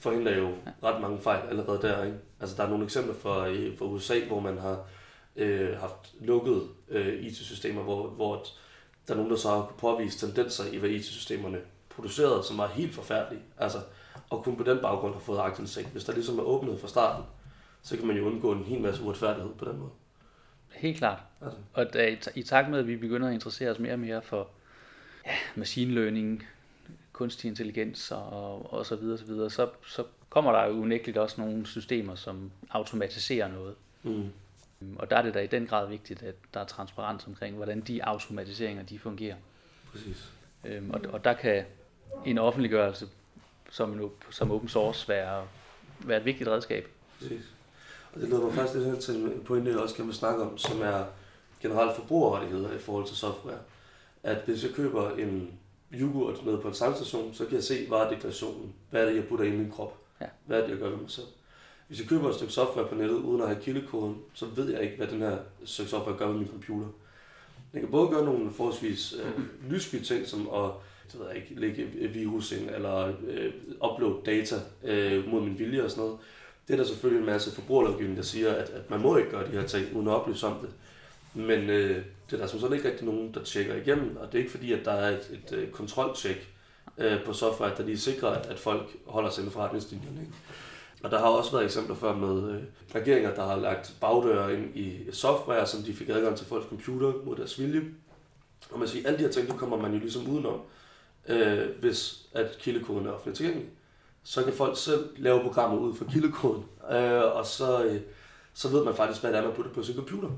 [0.00, 2.04] forhindrer jo ret mange fejl allerede der.
[2.04, 2.16] Ikke?
[2.40, 4.86] Altså, der er nogle eksempler fra, fra USA, hvor man har
[5.36, 8.44] øh, haft lukket øh, IT-systemer, hvor, hvor
[9.08, 11.58] der er nogen, der så har kunne påvise tendenser i, hvad IT-systemerne
[11.88, 13.42] producerede, som var helt forfærdelige.
[13.58, 13.78] Altså,
[14.30, 15.88] og kun på den baggrund har fået aktindsigt.
[15.88, 17.24] Hvis der ligesom er åbnet fra starten,
[17.82, 19.90] så kan man jo undgå en hel masse uretfærdighed på den måde.
[20.72, 21.18] Helt klart.
[21.40, 21.58] Altså.
[21.74, 24.48] Og da, i takt med, at vi begynder at interessere os mere og mere for
[25.26, 26.46] ja, machine learning,
[27.12, 31.40] kunstig intelligens og, og så videre, så, videre så, så kommer der jo unægteligt også
[31.40, 33.74] nogle systemer, som automatiserer noget.
[34.02, 34.30] Mm.
[34.96, 37.80] Og der er det da i den grad vigtigt, at der er transparens omkring, hvordan
[37.80, 39.36] de automatiseringer de fungerer.
[39.92, 40.32] Præcis.
[40.64, 41.64] Øhm, og, og der kan
[42.24, 43.08] en offentliggørelse
[43.70, 45.44] som, en, som open source være,
[46.00, 46.88] være et vigtigt redskab.
[47.18, 47.44] Præcis.
[48.14, 50.58] Og det leder mig faktisk lidt hen til en pointe, jeg også kan snakke om,
[50.58, 51.04] som er
[51.60, 53.58] generelt forbrugerrettigheder i forhold til software.
[54.22, 55.58] At hvis jeg køber en
[55.92, 58.74] yoghurt nede på en tankstation, så kan jeg se varedeklarationen.
[58.90, 59.98] Hvad er det, jeg putter ind i min krop?
[60.20, 60.26] Ja.
[60.46, 61.26] Hvad er det, jeg gør ved mig selv?
[61.88, 64.82] Hvis jeg køber et stykke software på nettet, uden at have kildekoden, så ved jeg
[64.82, 66.88] ikke, hvad den her stykke software gør ved min computer.
[67.72, 70.70] Den kan både gøre nogle forholdsvis øh, lystige ting, som at
[71.12, 73.52] det ved jeg ikke, lægge virus ind, eller øh,
[73.90, 76.18] uploade data øh, mod min vilje og sådan noget.
[76.68, 79.46] Det er der selvfølgelig en masse forbrugerlovgivning, der siger, at, at man må ikke gøre
[79.46, 80.70] de her ting, uden at oplyse om det.
[81.34, 84.34] Men øh, det er der som sådan ikke rigtig nogen, der tjekker igennem, og det
[84.34, 86.48] er ikke fordi, at der er et, et, et øh, kontroltjek
[86.98, 90.20] øh, på software, der lige sikrer, at, at folk holder sig inden for retningslinjerne.
[90.20, 90.32] Ikke?
[91.02, 92.62] Og der har også været eksempler før med øh,
[92.94, 97.12] regeringer, der har lagt bagdøre ind i software, som de fik adgang til folks computer
[97.24, 97.82] mod deres vilje.
[98.70, 100.60] Og man siger, alle de her ting, det kommer man jo ligesom udenom,
[101.28, 103.68] øh, hvis at kildekoden er offentligt tilgængelig.
[104.22, 108.00] Så kan folk selv lave programmet ud fra kildekoden, øh, og så, øh,
[108.54, 110.28] så ved man faktisk, hvad det er, man putter på sin computer.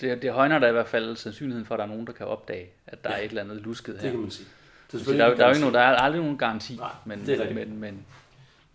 [0.00, 2.26] Det, det højner da i hvert fald sandsynligheden for, at der er nogen, der kan
[2.26, 4.02] opdage, at der ja, er et eller andet lusket her.
[4.02, 4.48] det kan man sige.
[4.92, 7.26] Det er der, der, er jo ikke nogen, der er aldrig nogen garanti, Nej, men,
[7.26, 8.06] det er men, men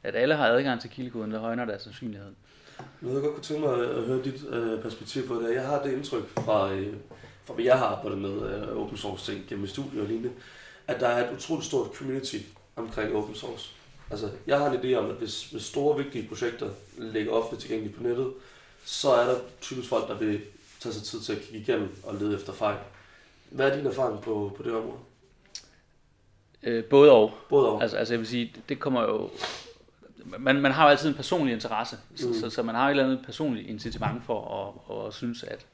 [0.03, 2.31] at alle har adgang til kildekoden, der højner deres sandsynlighed.
[3.01, 5.55] Nu jeg godt kunne tænke mig at høre dit øh, perspektiv på det.
[5.55, 6.93] Jeg har det indtryk fra, øh,
[7.45, 10.31] fra hvad jeg har arbejdet med øh, open source ting gennem studier og lignende,
[10.87, 12.37] at der er et utroligt stort community
[12.75, 13.71] omkring open source.
[14.11, 17.97] Altså, jeg har en idé om, at hvis, hvis store, vigtige projekter ligger ofte tilgængeligt
[17.97, 18.33] på nettet,
[18.85, 20.41] så er der typisk folk, der vil
[20.79, 22.77] tage sig tid til at kigge igennem og lede efter fejl.
[23.49, 24.99] Hvad er din erfaring på, på det område?
[26.63, 27.33] Øh, både og.
[27.49, 27.81] Både og.
[27.81, 29.29] Altså, altså jeg vil sige, det kommer jo
[30.39, 32.33] man, man har jo altid en personlig interesse, så, mm.
[32.33, 35.65] så, så man har et eller andet personligt incitament for at, at, synes, at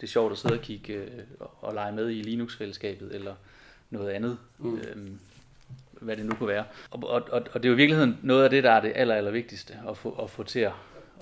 [0.00, 3.34] det er sjovt at sidde og kigge øh, og lege med i Linux-fællesskabet eller
[3.94, 4.76] noget andet, mm.
[4.76, 5.18] øhm,
[6.00, 6.64] hvad det nu kunne være.
[6.90, 8.92] Og, og, og, og det er jo i virkeligheden noget af det, der er det
[8.94, 10.72] aller, aller vigtigste at få, at få til at,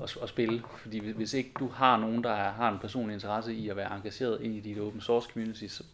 [0.03, 0.63] at, at spille.
[0.79, 4.41] Fordi hvis ikke du har nogen, der har en personlig interesse i at være engageret
[4.41, 5.85] ind i dit open source community, så,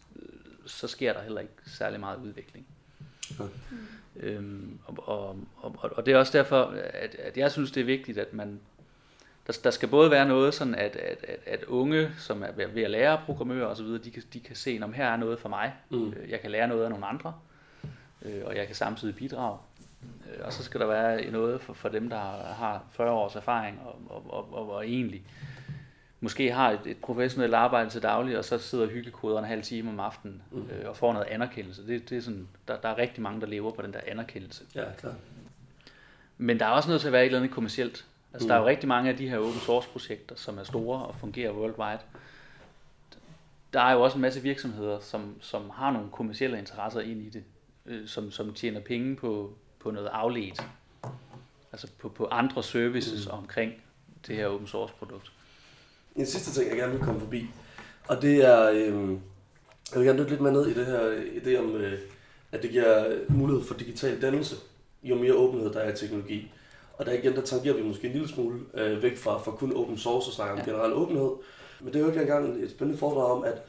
[0.65, 2.65] så sker der heller ikke særlig meget udvikling.
[3.39, 3.45] Mm.
[4.19, 6.63] Øhm, og, og, og, og det er også derfor,
[6.93, 8.59] at, at jeg synes, det er vigtigt, at man
[9.49, 12.83] der, der skal både være noget sådan, at, at, at, at unge, som er ved
[12.83, 15.73] at lære programmører osv., de kan, de kan se, om her er noget for mig.
[15.89, 16.13] Mm.
[16.13, 17.33] Øh, jeg kan lære noget af nogle andre,
[18.21, 19.57] øh, og jeg kan samtidig bidrage.
[20.03, 22.19] Øh, og så skal der være noget for, for dem, der
[22.53, 25.23] har 40 års erfaring og, og, og, og, og egentlig
[26.21, 29.89] måske har et, et professionelt arbejde til daglig, og så sidder hyggekoderen en halv time
[29.89, 30.69] om aftenen mm.
[30.71, 31.87] øh, og får noget anerkendelse.
[31.87, 34.63] Det, det er sådan, der, der er rigtig mange, der lever på den der anerkendelse.
[34.75, 35.13] Ja, klar.
[36.37, 38.05] Men der er også nødt til at være et eller andet kommercielt.
[38.33, 38.47] Altså, mm.
[38.47, 41.15] der er jo rigtig mange af de her open source projekter, som er store og
[41.15, 41.99] fungerer worldwide.
[43.73, 47.29] Der er jo også en masse virksomheder, som, som har nogle kommercielle interesser ind i
[47.29, 47.43] det,
[47.85, 50.65] øh, som, som tjener penge på, på noget afledt.
[51.71, 53.33] Altså på, på andre services mm.
[53.33, 53.73] omkring
[54.27, 55.31] det her open source produkt
[56.19, 57.45] en sidste ting, jeg gerne vil komme forbi.
[58.07, 59.09] Og det er, øh,
[59.91, 60.99] jeg vil gerne dykke lidt mere ned i det her
[61.43, 61.99] idé om, øh,
[62.51, 64.55] at det giver mulighed for digital dannelse,
[65.03, 66.51] jo mere åbenhed der er i teknologi.
[66.99, 69.75] Og der igen, der tangerer vi måske en lille smule øh, væk fra, fra kun
[69.75, 70.71] open source og snakke om ja.
[70.71, 71.31] generel åbenhed.
[71.79, 73.61] Men det er jo ikke engang et spændende foredrag om, at,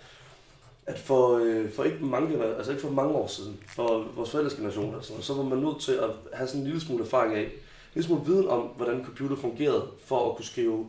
[0.87, 4.55] at for, øh, for ikke mange, altså ikke for mange år siden, for vores forældres
[4.55, 7.43] generation, altså, så var man nødt til at have sådan en lille smule erfaring af,
[7.43, 7.51] en
[7.95, 10.87] lille smule viden om, hvordan computer fungerede, for at kunne skrive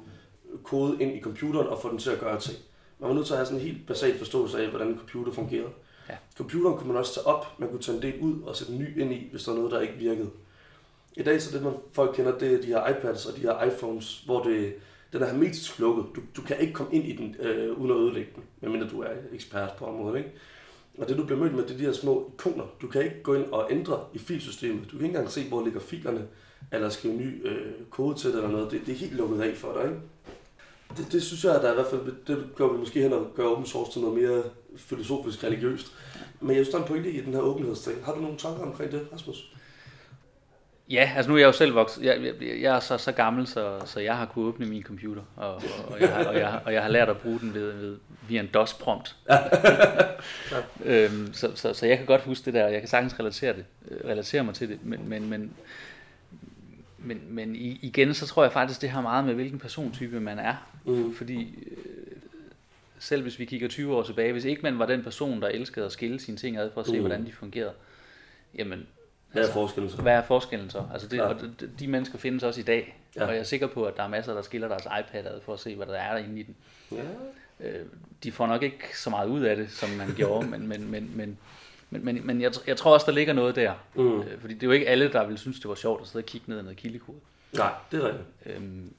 [0.63, 2.57] kode ind i computeren og få den til at gøre ting.
[2.99, 5.31] Man var nødt til at have sådan en helt basal forståelse af, hvordan en computer
[5.31, 5.69] fungerede.
[6.09, 6.15] Ja.
[6.37, 8.79] Computeren kunne man også tage op, man kunne tage en del ud og sætte en
[8.79, 10.29] ny ind i, hvis der var noget, der ikke virkede.
[11.17, 13.63] I dag så det, man folk kender, det er de her iPads og de her
[13.63, 14.73] iPhones, hvor det,
[15.13, 16.05] den er hermetisk lukket.
[16.15, 19.01] Du, du kan ikke komme ind i den øh, uden at ødelægge den, medmindre du
[19.01, 20.17] er ekspert på området.
[20.17, 20.31] Ikke?
[20.97, 22.63] Og det du bliver mødt med, det er de her små ikoner.
[22.81, 24.83] Du kan ikke gå ind og ændre i filsystemet.
[24.83, 26.27] Du kan ikke engang se, hvor ligger filerne,
[26.71, 28.71] eller skrive ny øh, kode til det eller noget.
[28.71, 29.83] Det, det er helt lukket af for dig.
[29.83, 30.01] Ikke?
[30.97, 33.13] Det, det synes jeg, at der er i hvert fald, det gør vi måske hen
[33.13, 34.43] og gør open source til noget mere
[34.75, 35.93] filosofisk religiøst.
[36.39, 38.05] Men jeg synes, der er en pointe i den her åbenhedsting.
[38.05, 39.53] Har du nogle tanker omkring det, Rasmus?
[40.91, 42.03] Ja, altså nu er jeg jo selv vokset.
[42.03, 45.21] Jeg, jeg, jeg er så, så gammel, så, så jeg har kunnet åbne min computer,
[45.35, 47.71] og, og, og, jeg, har, og, jeg, og jeg har lært at bruge den ved,
[47.71, 49.15] ved, via en DOS-prompt.
[50.85, 53.53] øhm, så, så, så jeg kan godt huske det der, og jeg kan sagtens relatere,
[53.53, 55.53] det, øh, relatere mig til det, men, men, men,
[56.97, 60.55] men, men igen, så tror jeg faktisk, det har meget med, hvilken persontype man er.
[60.85, 61.15] Mm.
[61.15, 61.77] Fordi øh,
[62.99, 65.85] selv hvis vi kigger 20 år tilbage, hvis ikke man var den person, der elskede
[65.85, 66.99] at skille sine ting ad for at se, mm.
[66.99, 67.73] hvordan de fungerede,
[68.57, 68.87] jamen
[69.31, 70.01] hvad er altså, forskellen så?
[70.01, 70.83] Hvad er forskellen så?
[70.93, 73.25] Altså det, og de, de mennesker findes også i dag, ja.
[73.25, 75.53] og jeg er sikker på, at der er masser, der skiller deres iPad ad for
[75.53, 76.55] at se, hvad der er derinde i den.
[76.91, 77.03] Ja.
[77.59, 77.85] Øh,
[78.23, 81.11] de får nok ikke så meget ud af det, som man gjorde, men, men, men,
[81.15, 81.37] men,
[81.89, 83.73] men, men, men jeg, jeg tror også, der ligger noget der.
[83.95, 84.21] Mm.
[84.21, 86.23] Øh, fordi det er jo ikke alle, der vil synes, det var sjovt at sidde
[86.23, 87.17] og kigge ned i noget kildekode.
[87.53, 88.27] Nej, det er rigtigt.
[88.45, 88.93] Øhm,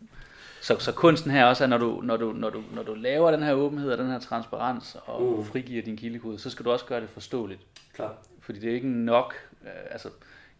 [0.60, 3.30] så, så kunsten her også er, når du, når, du, når, du, når du laver
[3.30, 5.44] den her åbenhed og den her transparens og mm.
[5.44, 7.60] frigiver din kildekode, så skal du også gøre det forståeligt.
[7.94, 8.14] Klar.
[8.42, 10.08] Fordi det er ikke nok, øh, altså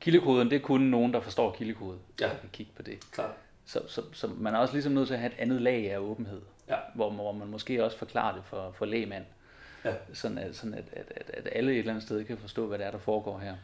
[0.00, 2.24] kildekoden, det er kun nogen, der forstår kildekode, ja.
[2.24, 2.98] der kan kigge på det.
[3.12, 3.32] Klar.
[3.66, 5.98] Så, så, så man er også ligesom nødt til at have et andet lag af
[5.98, 6.76] åbenhed, ja.
[6.94, 9.24] hvor, hvor man måske også forklarer det for, for lægmand,
[9.84, 9.92] ja.
[10.12, 12.78] sådan, at, sådan at, at, at, at alle et eller andet sted kan forstå, hvad
[12.78, 13.54] det er, der foregår her.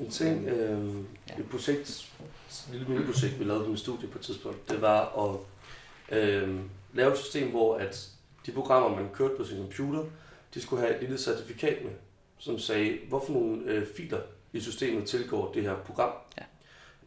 [0.00, 0.94] En ting, øh,
[1.28, 1.38] ja.
[1.38, 2.10] et projekt,
[2.48, 5.38] et lille mini-projekt, vi lavede på mit studie på et tidspunkt, det var at
[6.18, 6.60] øh,
[6.92, 8.10] lave et system, hvor at
[8.46, 10.04] de programmer, man kørte på sin computer,
[10.54, 11.92] de skulle have et lille certifikat med,
[12.40, 14.20] som sagde, hvorfor nogle øh, filer
[14.52, 16.10] i systemet tilgår det her program.
[16.38, 16.44] Ja.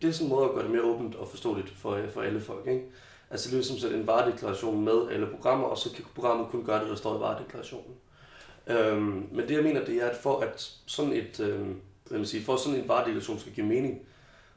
[0.01, 2.41] Det er sådan en måde at gøre det mere åbent og forståeligt for, for alle
[2.41, 2.67] folk.
[2.67, 2.83] Ikke?
[3.29, 6.65] Altså det er ligesom sætte en varedeklaration med alle programmer, og så kan programmet kun
[6.65, 7.95] gøre det, der står i varedeklarationen.
[8.67, 12.27] Øhm, men det jeg mener, det er, at for at sådan et, øhm, hvad man
[12.27, 14.01] sige, for sådan en varedeklaration skal give mening,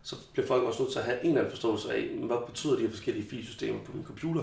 [0.03, 2.77] så bliver folk også nødt til at have en eller anden forståelse af, hvad betyder
[2.77, 4.43] de her forskellige filsystemer på min computer.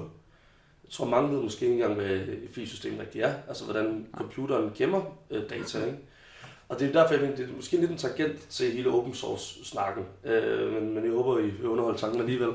[0.83, 3.33] Jeg tror mange ved måske ikke engang, hvad et filsystem rigtig er.
[3.47, 5.85] Altså hvordan computeren gemmer øh, data.
[5.85, 5.97] Ikke?
[6.73, 9.13] Og det er derfor, jeg mener, det er måske lidt en tangent til hele open
[9.13, 12.49] source-snakken, øh, men, men jeg håber, I vil underholde tanken alligevel.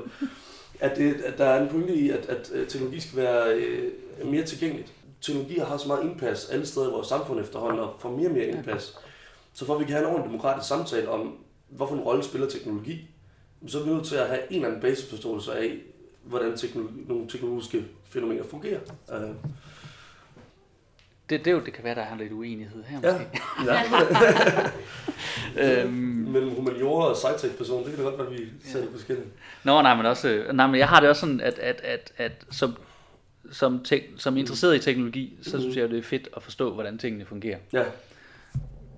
[0.79, 3.91] At, det, at der er en pointe i, at, at teknologi skal være øh,
[4.25, 4.93] mere tilgængeligt.
[5.21, 8.33] Teknologi har så meget indpas alle steder i vores samfund efterhånden, og får mere og
[8.33, 8.97] mere indpas.
[9.53, 11.37] Så for at vi kan have en ordentlig demokratisk samtale om,
[11.69, 13.07] hvorfor en rolle spiller teknologi,
[13.67, 15.77] så er vi nødt til at have en eller anden basisforståelse af,
[16.23, 18.79] hvordan teknologi, nogle teknologiske fænomener fungerer.
[19.07, 19.35] Uh,
[21.29, 23.27] det, det, jo, det kan være, der er lidt uenighed her måske.
[23.65, 23.81] Ja,
[25.57, 25.81] ja.
[25.83, 29.27] øhm, Mellem humaniora og sci person det kan det godt være, vi ser det forskelligt.
[29.63, 32.45] Nå, nej, men også, nej, men jeg har det også sådan, at, at, at, at
[32.51, 32.77] som,
[33.51, 35.61] som, te, som interesseret i teknologi, så mm.
[35.61, 37.57] synes jeg, det er fedt at forstå, hvordan tingene fungerer.
[37.73, 37.83] Ja.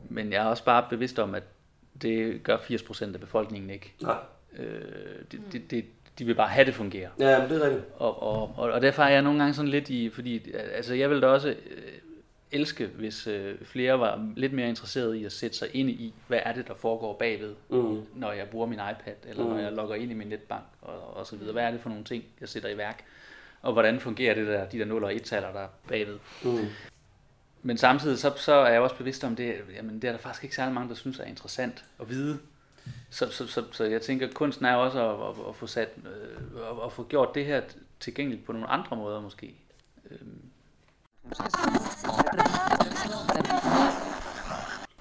[0.10, 1.44] Men jeg er også bare bevidst om, at
[2.02, 3.94] det gør 80% af befolkningen ikke.
[4.02, 4.16] Nej.
[4.58, 4.66] Øh,
[5.32, 5.86] det, det, det,
[6.20, 7.10] de vil bare have det fungerer.
[7.20, 7.86] Ja, men det er rigtigt.
[7.96, 11.10] Og, og, og, og derfor er jeg nogle gange sådan lidt i, fordi altså jeg
[11.10, 11.56] vil da også
[12.52, 16.40] elske, hvis øh, flere var lidt mere interesserede i at sætte sig ind i, hvad
[16.44, 18.02] er det, der foregår bagved, mm.
[18.16, 19.50] når jeg bruger min iPad, eller mm.
[19.50, 21.54] når jeg logger ind i min netbank, og, og så videre.
[21.54, 23.04] Hvad er det for nogle ting, jeg sætter i værk?
[23.62, 26.20] Og hvordan fungerer det der, de der 0 og 1-taller der bagved?
[26.44, 26.66] Mm.
[27.64, 30.44] Men samtidig så, så er jeg også bevidst om det, jamen det er der faktisk
[30.44, 32.40] ikke særlig mange, der synes er interessant at vide.
[33.10, 36.86] Så, så, så, så jeg tænker, kunsten er også at, at, at få sat, øh,
[36.86, 37.62] at, få gjort det her
[38.00, 39.56] tilgængeligt på nogle andre måder måske.
[40.12, 40.42] Øhm,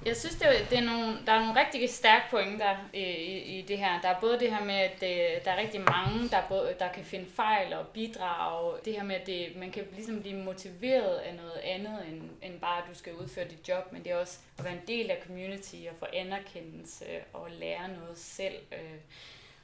[0.06, 3.58] jeg synes, det er, det er nogle, der er nogle rigtig stærke pointer i, i,
[3.58, 4.00] i det her.
[4.00, 6.92] Der er både det her med, at det, der er rigtig mange, der, både, der
[6.92, 8.74] kan finde fejl og bidrage.
[8.84, 12.60] Det her med, at det, man kan ligesom blive motiveret af noget andet, end, end
[12.60, 13.92] bare, at du skal udføre dit job.
[13.92, 17.88] Men det er også at være en del af community og få anerkendelse og lære
[17.88, 18.56] noget selv.
[18.72, 18.98] Øh,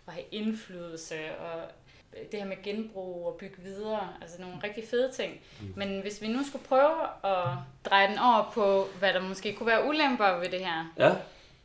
[0.07, 1.71] og have indflydelse og
[2.33, 5.40] det her med genbrug og bygge videre, altså nogle rigtig fede ting.
[5.61, 5.72] Mm.
[5.76, 7.48] Men hvis vi nu skulle prøve at
[7.85, 11.12] dreje den over på, hvad der måske kunne være ulemper ved det her, ja.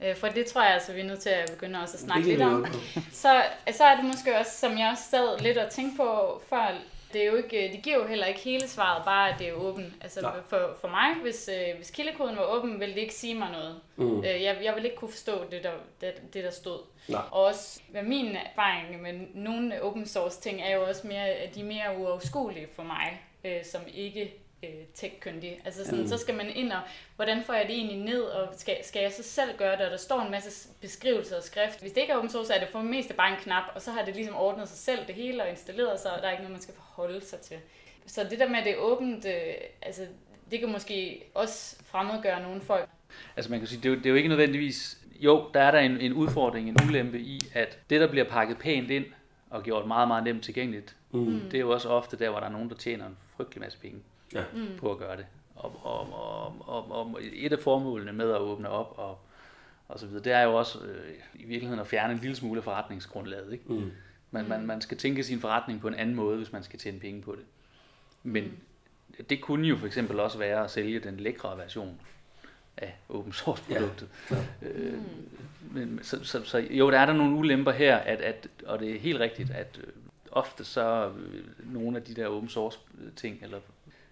[0.09, 2.27] øh, for det tror jeg altså, vi er nødt til at begynde også at snakke
[2.27, 2.65] lidt om,
[3.11, 6.71] så, så er det måske også, som jeg også sad lidt og tænkte på før,
[7.13, 9.54] det, er jo ikke, det giver jo heller ikke hele svaret, bare at det er
[9.54, 9.95] åben.
[10.02, 13.52] Altså for, for mig, hvis, øh, hvis kildekoden var åben, ville det ikke sige mig
[13.52, 13.82] noget.
[13.95, 14.17] Mm.
[14.17, 15.71] Øh, jeg, jeg ville ikke kunne forstå det, der,
[16.02, 16.80] det, det der stod.
[17.08, 17.21] Nej.
[17.32, 21.56] Og også med min erfaring med nogle open source ting, er jo også mere, at
[21.56, 25.62] de er mere uoverskuelige for mig, øh, som ikke øh, tech-kyndig.
[25.65, 26.08] Altså sådan, mm.
[26.08, 26.80] så skal man ind og,
[27.15, 29.91] hvordan får jeg det egentlig ned, og skal, skal jeg så selv gøre det, og
[29.91, 31.82] der står en masse beskrivelser og skrift.
[31.82, 33.63] Hvis det ikke er open source, så er det for det meste bare en knap,
[33.76, 36.28] og så har det ligesom ordnet sig selv det hele og installeret sig, og der
[36.28, 37.58] er ikke noget, man skal forholde sig til.
[38.06, 40.02] Så det der med, at det er åbent, øh, altså,
[40.52, 42.89] det kan måske også fremmedgøre nogle folk.
[43.36, 45.71] Altså man kan sige, det er jo, det er jo ikke nødvendigvis, jo, der er
[45.71, 49.06] der en, en udfordring, en ulempe i, at det, der bliver pakket pænt ind,
[49.52, 51.39] og gjort meget, meget nemt tilgængeligt, mm.
[51.39, 53.80] det er jo også ofte der, hvor der er nogen, der tjener en frygtelig masse
[53.80, 54.00] penge
[54.34, 54.44] ja.
[54.78, 55.26] på at gøre det.
[55.56, 59.20] Og, og, og, og, og et af formålene med at åbne op og,
[59.88, 62.58] og så videre, det er jo også øh, i virkeligheden at fjerne en lille smule
[62.58, 63.54] af forretningsgrundlaget.
[63.54, 63.63] Ikke?
[63.67, 63.91] Mm.
[64.32, 67.00] Man, man, man skal tænke sin forretning på en anden måde, hvis man skal tjene
[67.00, 67.46] penge på det.
[68.24, 68.58] Men
[69.30, 72.00] det kunne jo for eksempel også være at sælge den lækre version
[72.78, 74.10] af open source produktet.
[74.32, 74.98] Ja, øh,
[75.72, 78.96] men, så, så, så jo, der er der nogle ulemper her, at, at, og det
[78.96, 79.94] er helt rigtigt, at øh,
[80.32, 82.80] ofte så øh, nogle af de der open source
[83.15, 83.60] ting, eller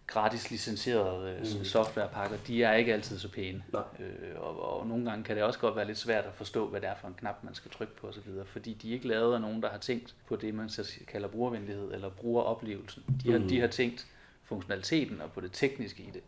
[0.09, 1.63] gratis licenserede øh, Mm.
[1.65, 3.63] softwarepakker, de er ikke altid så pæne.
[3.73, 3.81] Nej.
[3.99, 6.81] Øh, og, og nogle gange kan det også godt være lidt svært at forstå, hvad
[6.81, 9.33] det er for en knap, man skal trykke på osv., fordi de er ikke lavet
[9.35, 13.03] af nogen, der har tænkt på det, man så kalder brugervenlighed eller brugeroplevelsen.
[13.23, 13.47] De har, Mm.
[13.47, 14.07] de har tænkt
[14.43, 16.21] funktionaliteten og på det tekniske i det.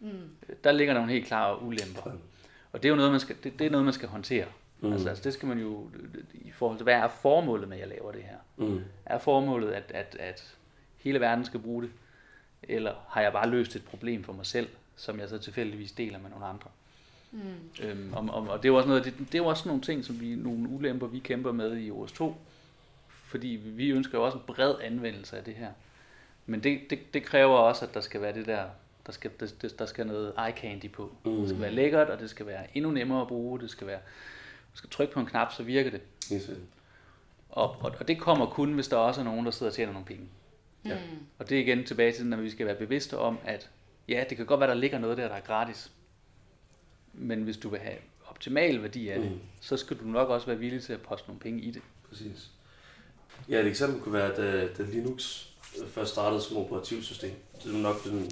[0.00, 0.08] Mm.
[0.48, 2.10] Øh, Der ligger nogle helt klare ulemper.
[2.72, 4.46] Og det er jo noget, man skal, det, det er noget, man skal håndtere.
[4.80, 4.92] Mm.
[4.92, 5.90] Altså, altså, det skal man jo,
[6.34, 8.36] i forhold til, hvad er formålet med, at jeg laver det her?
[8.66, 8.80] Mm.
[9.06, 10.54] Er formålet, at, at, at
[10.96, 11.90] hele verden skal bruge det?
[12.68, 16.18] Eller har jeg bare løst et problem for mig selv, som jeg så tilfældigvis deler
[16.18, 16.70] med nogle andre?
[17.32, 17.40] Mm.
[17.82, 19.82] Øhm, og, og, og det er jo også noget, det, det er jo også nogle
[19.82, 22.36] ting, som vi, nogle ulemper, vi kæmper med i OS 2,
[23.08, 25.70] fordi vi, vi ønsker jo også en bred anvendelse af det her.
[26.46, 28.64] Men det, det, det kræver også, at der skal være det der,
[29.06, 31.12] der skal, der, der- skal noget eye candy på.
[31.24, 31.36] Mm.
[31.36, 33.60] Det skal være lækkert, og det skal være endnu nemmere at bruge.
[33.60, 33.98] Det skal være,
[34.72, 36.00] du skal trykke på en knap, så virker det.
[36.40, 36.56] Sikkert.
[37.50, 39.92] Og, og, og det kommer kun, hvis der også er nogen, der sidder og tjener
[39.92, 40.24] nogle penge.
[40.84, 40.94] Ja.
[40.94, 41.18] Mm.
[41.38, 43.70] Og det er igen tilbage til, når vi skal være bevidste om, at
[44.08, 45.90] ja, det kan godt være, der ligger noget der, der er gratis.
[47.12, 49.38] Men hvis du vil have optimal værdi af det, Mm.
[49.60, 51.82] så skal du nok også være villig til at poste nogle penge i det.
[52.08, 52.50] Præcis.
[53.48, 55.46] Ja, et eksempel kunne være, da, da Linux
[55.82, 57.30] øh, først startede som operativsystem.
[57.64, 58.30] Det er nok den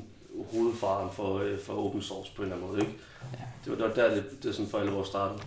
[0.52, 2.80] hovedfaren for, øh, for open source på en eller anden måde.
[2.80, 2.92] Ikke?
[3.32, 3.38] Ja.
[3.64, 5.42] Det var der, det, det sådan for alvor startede.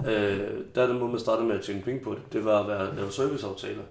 [0.00, 2.22] Øh, der er den måde, man startede med at tjene penge på det.
[2.32, 3.82] Det var at være, lave serviceaftaler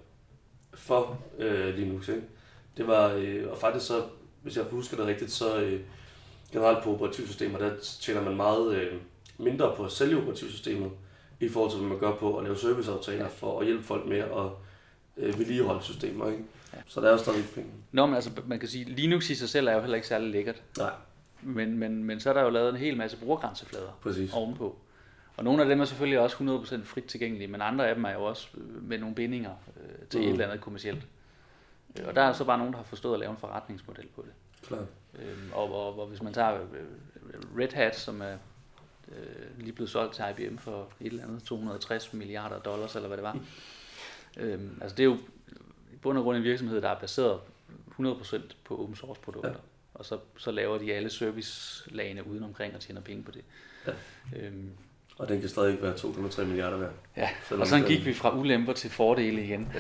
[0.74, 2.08] for øh, Linux.
[2.08, 2.22] Ikke?
[2.78, 4.04] Det var, øh, og faktisk så,
[4.44, 5.80] hvis jeg husker det rigtigt, så øh,
[6.52, 8.94] generelt på operativsystemer, der tjener man meget øh,
[9.38, 10.92] mindre på at sælge operativsystemet,
[11.40, 13.28] i forhold til, hvad man gør på at lave serviceaftaler Ja.
[13.28, 14.30] for at hjælpe folk med at
[15.18, 16.28] øh, vedligeholde systemer.
[16.32, 16.44] Ikke?
[16.74, 16.78] Ja.
[16.88, 17.70] Så der er jo stadig penge.
[17.92, 20.30] Nå, men altså, man kan sige, Linux i sig selv er jo heller ikke særlig
[20.32, 20.64] lækkert.
[20.78, 20.92] Nej,
[21.42, 24.34] Men, men, men så er der jo lavet en hel masse brugergrænseflader præcis.
[24.34, 24.76] ovenpå.
[25.38, 26.38] Og nogle af dem er selvfølgelig også
[26.82, 30.08] 100% frit tilgængelige, men andre af dem er jo også øh, med nogle bindinger øh,
[30.10, 30.26] til Mm.
[30.26, 31.02] et eller andet kommercielt.
[32.00, 34.22] Øh, Og der er så bare nogen, der har forstået at lave en forretningsmodel på
[34.22, 34.32] det.
[34.68, 34.86] Klart.
[35.20, 38.38] Øhm, og, og, og hvis man tager øh, Red Hat, som er
[39.08, 43.18] øh, lige blevet solgt til IBM for et eller andet 260 milliarder dollars, eller hvad
[43.18, 43.40] det var.
[44.38, 45.18] øhm, altså det er jo
[45.94, 47.40] i bund og grund en virksomhed, der er baseret
[48.00, 49.50] 100% på open source produkter.
[49.50, 49.56] Ja.
[49.94, 53.44] Og så, så laver de alle servicelagene uden omkring og tjener penge på det.
[53.88, 53.94] Ja.
[54.36, 54.72] Øhm,
[55.22, 56.90] Og den kan stadig være 2,3 milliarder værd.
[57.18, 59.74] ja, Selvom og sådan den- gik vi fra ulemper til fordele igen.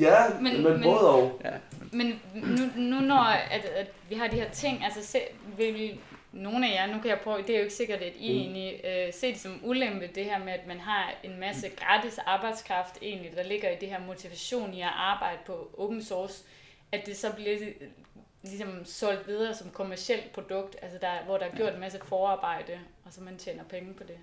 [0.00, 1.40] ja, men, Men- både og.
[1.44, 1.50] Ja.
[1.92, 5.18] Men nu, nu når at, at vi har de her ting, altså se,
[5.56, 5.98] vil
[6.32, 8.38] nogle af jer, nu kan jeg prøve, det er jo ikke sikkert, at I Mm.
[8.38, 12.18] egentlig øh, ser det som ulempe, det her med, at man har en masse gratis
[12.18, 16.44] arbejdskraft egentlig, der ligger i det her motivation i at arbejde på open source,
[16.92, 17.56] at det så bliver
[18.48, 22.80] ligesom solgt videre som kommersielt produkt, altså der, hvor der er gjort en masse forarbejde,
[23.04, 24.16] og så man tjener penge på det.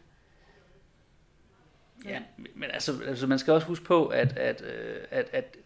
[2.05, 2.19] Ja,
[2.55, 5.57] men altså, altså man skal også huske på, at, at, øh, at, at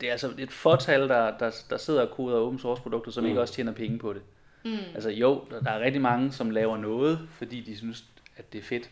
[0.00, 3.24] det er altså et fortal, der, der, der sidder og koder open source produkter, som
[3.24, 3.28] mm.
[3.28, 4.22] ikke også tjener penge på det.
[4.64, 4.78] Mm.
[4.94, 8.04] Altså jo, der, der er rigtig mange, som laver noget, fordi de synes,
[8.36, 8.90] at det er fedt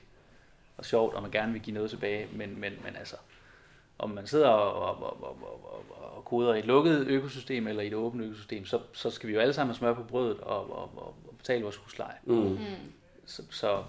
[0.77, 3.17] og sjovt, og man gerne vil give noget tilbage, men, men, men altså,
[3.99, 7.67] om man sidder og, og, og, og, og, og, og koder i et lukket økosystem
[7.67, 10.41] eller i et åbent økosystem, så, så skal vi jo alle sammen smøre på brødet
[10.41, 12.15] og, og, og, og betale vores husleje.
[12.25, 12.35] Mm.
[12.35, 12.57] Mm.
[13.27, 13.83] Så, så,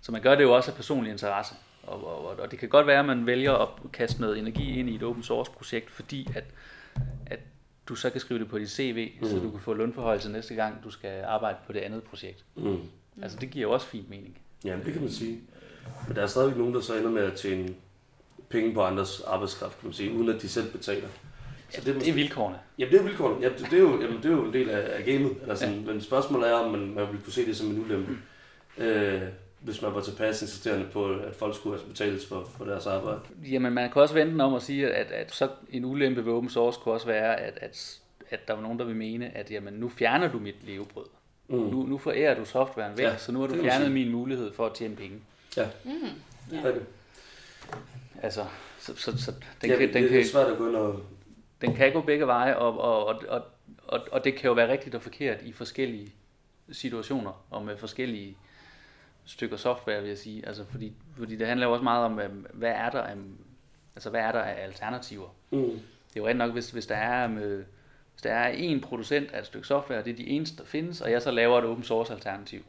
[0.00, 1.54] så man gør det jo også af personlig interesse.
[1.82, 4.88] Og, og, og det kan godt være, at man vælger at kaste noget energi ind
[4.90, 6.44] i et open source projekt, fordi at,
[7.26, 7.40] at
[7.88, 9.28] du så kan skrive det på dit CV, mm.
[9.28, 9.42] så Mm.
[9.42, 12.44] du kan få lønforhøjelse næste gang, du skal arbejde på det andet projekt.
[12.56, 12.78] Mm.
[13.22, 14.38] Altså det giver jo også fint mening.
[14.64, 15.40] Ja, det kan man sige.
[16.06, 17.74] Men der er stadigvæk nogen, der så ender med at tjene
[18.50, 21.08] penge på andres arbejdskraft, kan man sige, uden at de selv betaler.
[21.70, 22.58] Så Ja, det er vilkårene.
[22.78, 23.42] Ja, det er vilkårene.
[23.46, 25.36] Ja, det, det, er jo, jamen, det er jo en del af, af gamet.
[25.42, 25.92] Eller sådan, ja.
[25.92, 28.16] Men spørgsmålet er, om man, man ville kunne se det som en ulempe.
[28.78, 29.22] Øh,
[29.60, 33.20] hvis man var tilpas insisterende på, at folk skulle altså betales for, for deres arbejde.
[33.50, 36.32] Jamen man kan også vente den om at sige, at, at så en ulempe ved
[36.32, 37.98] open source kunne også være, at, at,
[38.30, 41.06] at der var nogen, der vil mene, at jamen, nu fjerner du mit levebrød.
[41.48, 41.56] Mm.
[41.58, 44.10] Nu, nu forærer du softwaren væk, Ja, ja, så nu har du det fjernet min
[44.10, 45.18] mulighed for at tjene penge.
[45.56, 45.90] Ja, Mm.
[46.50, 46.82] det er det.
[48.22, 48.44] Altså,
[48.78, 50.76] så, så, så den, ja, kan, det, den, det kan, er svært at gå ind
[50.76, 51.00] og...
[51.60, 53.42] den kan gå begge veje, og, og, og, og,
[53.88, 56.12] og, og det kan jo være rigtigt og forkert i forskellige
[56.72, 58.36] situationer, og med forskellige
[59.24, 60.46] stykker software, vil jeg sige.
[60.46, 62.12] Altså, fordi, fordi det handler jo også meget om,
[62.52, 63.16] hvad- er der af,
[63.96, 65.28] altså, hvad er der af alternativer.
[65.50, 65.58] Mm.
[65.60, 67.64] Det er jo rent nok, hvis, hvis der er med,
[68.12, 70.64] hvis der er en producent af et stykke software, og det er de eneste, der
[70.64, 72.64] findes, og jeg så laver et open source alternativ,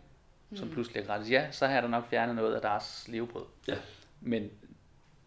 [0.55, 1.31] som pludselig er gratis.
[1.31, 3.45] Ja, så har der nok fjernet noget af deres levebrød.
[3.67, 3.75] Ja.
[4.21, 4.49] Men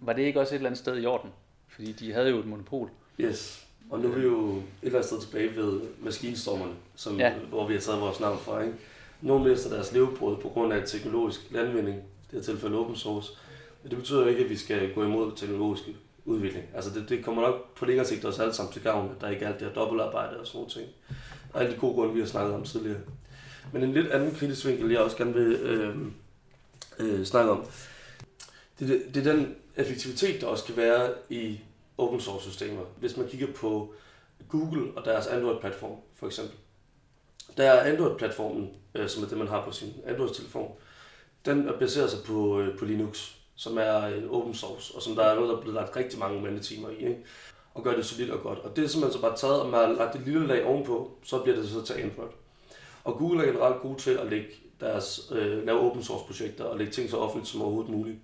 [0.06, 1.30] var det ikke også et eller andet sted i orden?
[1.68, 2.90] Fordi de havde jo et monopol.
[3.20, 3.66] Yes.
[3.90, 7.32] Og nu er vi jo et eller andet sted tilbage ved maskinstormerne, som, Ja.
[7.48, 8.60] hvor vi har taget vores navn fra.
[8.62, 8.74] Ikke?
[9.20, 13.32] Nogle mister deres levebrød på grund af teknologisk landvinding, det her tilfælde open source.
[13.82, 15.82] Men det betyder jo ikke, at vi skal gå imod teknologisk
[16.24, 16.64] udvikling.
[16.74, 19.28] Altså det, det kommer nok på længere sigt også alle sammen til gavn, at der
[19.28, 20.86] ikke er alt det her dobbeltarbejde og sådan nogle ting.
[21.52, 23.00] Og alle de gode grunde, vi har snakket om tidligere.
[23.72, 25.96] Men en lidt anden kritisk vinkel, jeg også gerne vil øh,
[26.98, 27.64] øh, snakke om,
[28.78, 31.60] det, det, det er den effektivitet, der også kan være i
[31.98, 32.82] open source systemer.
[32.98, 33.94] Hvis man kigger på
[34.48, 36.56] Google og deres Android-platform, for eksempel.
[37.56, 40.72] Der er Android-platformen, øh, som er det, man har på sin Android-telefon,
[41.44, 45.14] den er baseret sig på, øh, på Linux, som er øh, open source, og som
[45.14, 47.24] der er noget, der er blevet lagt rigtig mange mandetimer i, ikke?
[47.74, 48.58] og gør det solidt og godt.
[48.58, 51.10] Og det er simpelthen så bare taget, og man har lagt et lille lag ovenpå,
[51.22, 52.28] så bliver det så til Android.
[53.04, 54.48] Og Google er generelt gode til at lægge
[54.80, 58.18] deres, øh, lave open source projekter og lægge ting så offentligt som overhovedet muligt.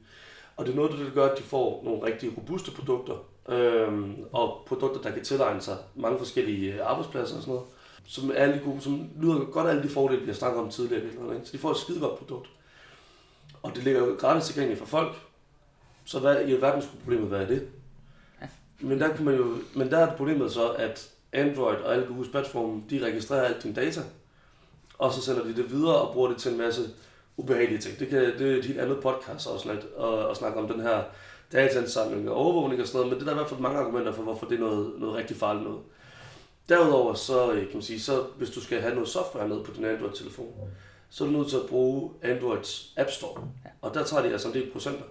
[0.61, 3.15] Og det er noget, der gør, at de får nogle rigtig robuste produkter,
[3.49, 7.69] øhm, og produkter, der kan tilegne sig mange forskellige øh, arbejdspladser og sådan noget,
[8.07, 10.71] som er alle gode, som lyder godt af alle de fordele, vi har snakket om
[10.71, 11.05] tidligere.
[11.05, 11.41] Ikke?
[11.45, 12.49] Så de får et skide godt produkt.
[13.63, 15.15] Og det ligger jo gratis tilgængeligt for folk,
[16.05, 17.69] så hvad i alverden skulle problemet være det?
[18.81, 22.29] Men der, kan man jo, men der er problemet så, at Android og alle Googles
[22.29, 24.01] platforme, de registrerer alt din data,
[24.99, 26.83] og så sender de det videre og bruger det til en masse
[27.43, 27.99] ubehagelige ting.
[27.99, 30.81] Det, kan, det er et helt andet podcast også lidt, at, at snakke om den
[30.81, 31.03] her
[31.53, 34.13] dataindsamling og overvågning og sådan noget, men det er der i hvert fald mange argumenter
[34.13, 35.81] for, hvorfor det er noget, noget rigtig farligt noget.
[36.69, 39.73] Derudover så øh, kan man sige, så hvis du skal have noget software med på
[39.73, 40.55] din Android-telefon,
[41.11, 43.49] så er du nødt til at bruge Androids App Store.
[43.83, 45.05] Og der tager de altså en del procenter.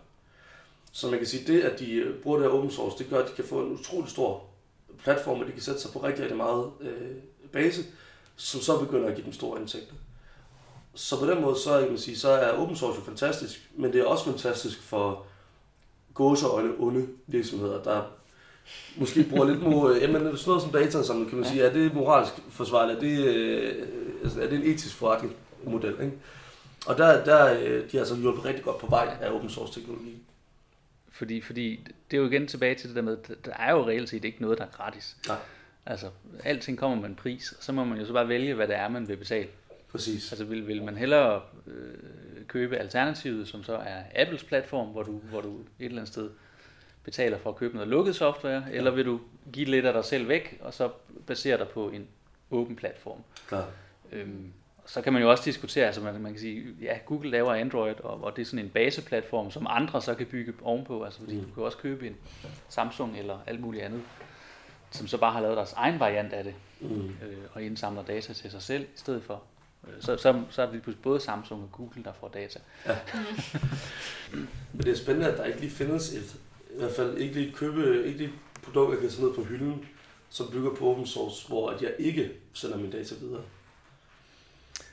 [0.91, 3.19] Så man kan sige, det at de øh, bruger det her open source, det gør,
[3.19, 4.43] at de kan få en utrolig stor
[5.03, 7.15] platform, og de kan sætte sig på rigtig, rigtig meget øh,
[7.51, 7.83] base,
[8.35, 9.93] som så begynder at give dem store indtægter.
[10.99, 13.93] Så på den måde, så, kan man sige, så er open source jo fantastisk, men
[13.93, 15.25] det er også fantastisk for
[16.13, 18.01] gåseøjne onde virksomheder, der
[18.97, 21.51] måske bruger lidt mod, jamen sådan noget som dataindsamling, kan man Ja.
[21.51, 23.87] sige, er det moralsk forsvarligt, er det, øh,
[24.23, 26.11] altså, er det en etisk forretningsmodel, ikke?
[26.85, 29.79] Og der, der øh, de har altså hjulpet rigtig godt på vej af open source
[29.79, 30.17] teknologi.
[31.11, 34.09] Fordi, fordi det er jo igen tilbage til det der med, der er jo reelt
[34.09, 35.17] set ikke noget, der er gratis.
[35.27, 35.37] Nej.
[35.85, 36.09] Altså,
[36.43, 38.75] alting kommer med en pris, og så må man jo så bare vælge, hvad det
[38.75, 39.47] er, man vil betale.
[39.91, 40.31] Præcis.
[40.31, 45.11] Altså, vil, vil man hellere øh, købe alternativet, som så er Apples platform, hvor du,
[45.11, 46.29] hvor du et eller andet sted
[47.03, 48.75] betaler for at købe noget lukket software, ja.
[48.77, 49.19] eller vil du
[49.53, 50.89] give lidt af dig selv væk, og så
[51.27, 52.07] basere dig på en
[52.51, 53.19] åben platform.
[53.47, 53.67] Klar.
[54.11, 54.53] Øhm,
[54.85, 57.95] så kan man jo også diskutere, altså man, man kan sige, ja, Google laver Android,
[57.99, 61.35] og, og det er sådan en baseplatform, som andre så kan bygge ovenpå, altså fordi
[61.35, 61.45] Mm.
[61.45, 62.15] du kan også købe en
[62.69, 64.01] Samsung eller alt muligt andet,
[64.91, 67.05] som så bare har lavet deres egen variant af det, Mm.
[67.07, 69.43] øh, og indsamler data til sig selv i stedet for.
[69.87, 72.59] Øh, Så, så, så er det pludselig både Samsung og Google, der får data.
[74.73, 76.35] Men det er spændende, at der ikke lige findes et,
[76.75, 79.85] i hvert fald ikke lige købe, ikke lige produkt, jeg kan sætte ned på hylden,
[80.29, 83.41] som bygger på open source, hvor at jeg ikke sender min data videre.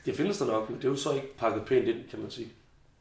[0.05, 2.31] Det findes der nok, men det er jo så ikke pakket pænt ind, kan man
[2.31, 2.47] sige.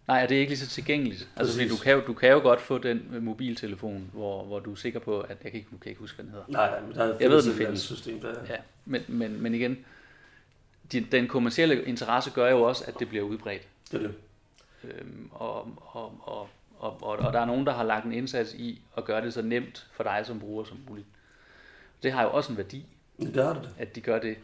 [0.08, 1.28] Nej, og det er ikke lige så tilgængeligt.
[1.36, 4.72] Altså, fordi du kan, jo, du kan jo godt få den mobiltelefon, hvor, hvor du
[4.72, 6.44] er sikker på, at jeg kan ikke, nu kan jeg ikke huske, hvad den hedder.
[6.48, 7.80] Nej, nej, men der Jeg ved, den findes.
[7.80, 9.78] system, der Ja, men, men, men igen,
[10.92, 13.62] den kommercielle interesse gør jo også, at det bliver udbredt.
[13.92, 14.14] det er det.
[14.84, 18.54] Øhm, og, og, og, og, og, og der er nogen, der har lagt en indsats
[18.54, 21.06] i at gøre det så nemt for dig som bruger som muligt.
[22.02, 22.86] Det har jo også en værdi,
[23.20, 24.36] det har det at de gør det.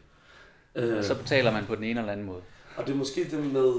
[0.74, 2.40] Øh, Og så betaler man på den ene eller anden måde.
[2.76, 3.72] Og det er måske det med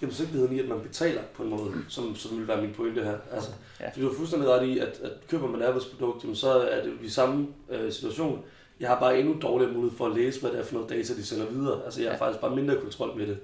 [0.00, 3.18] gennemsigtigheden i, at man betaler på en måde, som, som vil være min pointe her.
[3.32, 3.50] Altså,
[3.80, 3.88] Ja.
[3.88, 6.92] Fordi du har fuldstændig ret i, at, at køber man Apples produkt, så er det
[7.02, 8.44] i samme øh, situation.
[8.80, 11.14] Jeg har bare endnu dårligere mulighed for at læse, hvad det er for noget data,
[11.14, 11.84] de sender videre.
[11.84, 12.24] Altså, jeg har Ja.
[12.24, 13.38] faktisk bare mindre kontrol med det,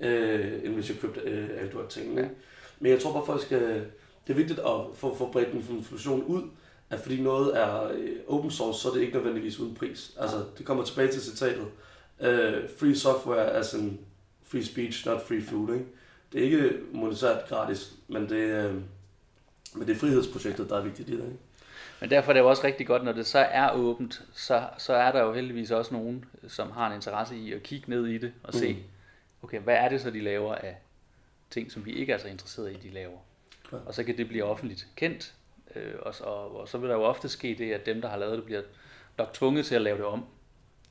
[0.00, 2.20] øh, end hvis jeg købte øh, Android-tingene.
[2.20, 2.26] Ja.
[2.26, 2.32] Ja.
[2.80, 3.60] Men jeg tror bare, folk skal...
[4.26, 6.42] Det er vigtigt at få, få bredt information ud,
[6.90, 10.12] at fordi noget er øh, open source, så er det ikke nødvendigvis uden pris.
[10.20, 11.66] Altså, det kommer tilbage til citatet.
[12.20, 14.00] Øh, free software as in
[14.44, 15.72] free speech, not free food.
[15.74, 15.86] Ikke?
[16.32, 18.74] Det er ikke monetært gratis, men det, øh,
[19.74, 21.18] men det er frihedsprojektet, der er vigtigt i det.
[21.24, 21.38] Ikke?
[22.00, 24.92] Men derfor er det jo også rigtig godt, når det så er åbent, så, så
[24.94, 28.18] er der jo heldigvis også nogen, som har en interesse i at kigge ned i
[28.18, 28.78] det og se, Mm.
[29.42, 30.76] okay, hvad er det så, de laver af
[31.50, 33.18] ting, som vi ikke er så interesserede i, de laver.
[33.68, 33.78] Klar.
[33.86, 35.34] Og så kan det blive offentligt kendt,
[35.76, 38.08] øh, og, så- og, og så vil der jo ofte ske det, at dem, der
[38.08, 38.62] har lavet det, bliver
[39.18, 40.24] nok tvunget til at lave det om.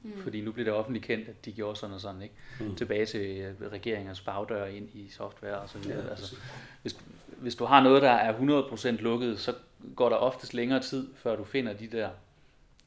[0.01, 0.21] Mm.
[0.23, 2.35] Fordi nu bliver det offentligt kendt, at de gjorde sådan og sådan, ikke?
[2.59, 2.75] Mm.
[2.75, 6.03] Tilbage til øh, regeringers bagdør ind i software og så videre.
[6.03, 6.35] Ja, altså,
[6.81, 6.97] hvis,
[7.37, 9.53] hvis du har noget, der er 100% lukket, så
[9.95, 12.09] går der oftest længere tid, før du finder de der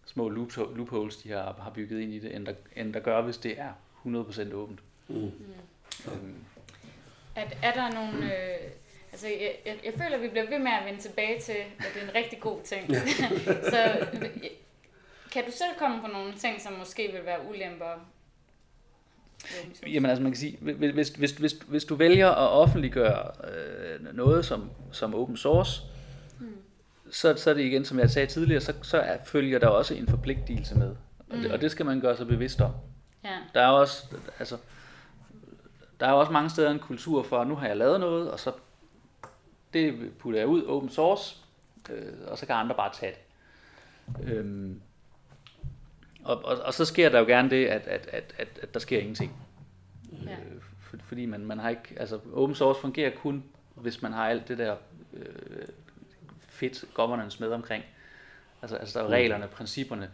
[0.07, 3.23] små loop- loopholes, de har, har bygget ind i det, end der, end der gør,
[3.23, 3.73] hvis det er
[4.07, 4.81] 100% åbent.
[5.09, 5.17] Mm.
[5.17, 6.45] Øhm,
[7.37, 8.25] Er, er der nogle...
[8.25, 8.71] Øh,
[9.13, 11.87] altså, jeg, jeg, jeg føler, at vi bliver ved med at vende tilbage til, at
[11.95, 12.97] det er en rigtig god ting.
[13.75, 14.07] så
[15.33, 18.09] kan du selv komme på nogle ting, som måske vil være ulemper?
[19.87, 24.45] Jamen altså man kan sige, hvis, hvis, hvis, hvis du vælger at offentliggøre øh, noget
[24.47, 25.83] som, som open source.
[27.13, 29.95] Så, så er det igen, som jeg sagde tidligere, så, så er, følger der også
[29.95, 30.97] en forpligtelse med.
[31.19, 31.43] Og, mm.
[31.43, 32.73] det, og det skal man gøre sig bevidst om.
[33.25, 33.37] Ja.
[33.55, 34.07] Der er også,
[34.39, 34.57] altså,
[36.01, 38.41] der er også mange steder en kultur for, at nu har jeg lavet noget, og
[38.41, 38.53] så
[39.73, 41.37] det putter jeg ud open source,
[41.91, 44.33] øh, og så kan andre bare tage det.
[44.33, 44.81] Øhm,
[46.25, 48.81] og, og, og så sker der jo gerne det, at, at, at, at, at der
[48.81, 49.33] sker ingenting.
[50.27, 50.33] Ja.
[50.33, 53.45] Øh, for, fordi man, man har ikke, altså open source fungerer kun,
[53.75, 54.77] hvis man har alt det der
[55.13, 55.67] øh,
[56.63, 57.85] fedt governance med omkring.
[58.63, 60.11] Altså, altså der er reglerne, principperne,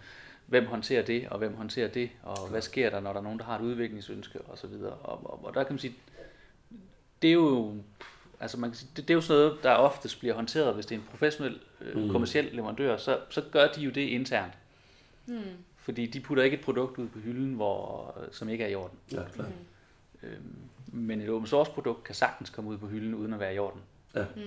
[0.47, 3.39] hvem håndterer det, og hvem håndterer det, og hvad sker der, når der er nogen,
[3.39, 4.93] der har et udviklingsønske, og så videre.
[4.93, 5.95] Og, og, og der kan man sige,
[7.23, 7.75] det er jo,
[8.41, 10.87] altså man kan sige, det, det er jo sådan noget, der oftest bliver håndteret, hvis
[10.87, 12.11] det er en professionel, øh, mm.
[12.11, 14.53] kommersiel leverandør, så, så gør de jo det internt.
[15.27, 15.43] Mm.
[15.77, 18.99] Fordi de putter ikke et produkt ud på hylden, hvor, som ikke er i orden.
[19.13, 19.47] Ja, klar.
[19.47, 20.29] Mm.
[20.29, 23.55] Øhm, men et open source produkt kan sagtens komme ud på hylden, uden at være
[23.55, 23.81] i orden.
[24.15, 24.25] Ja.
[24.37, 24.43] Mm.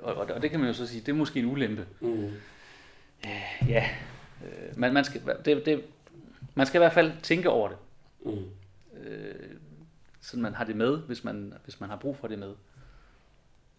[0.00, 1.86] Og, og, og det kan man jo så sige, det er måske en ulempe.
[2.00, 2.32] Mm.
[3.24, 3.88] Ja, ja.
[4.44, 5.84] Øh, man, man, skal, det, det,
[6.54, 7.78] man skal i hvert fald tænke over det.
[8.24, 8.50] Mm.
[9.00, 9.50] Øh,
[10.20, 12.54] så man har det med, hvis man, hvis man har brug for det med.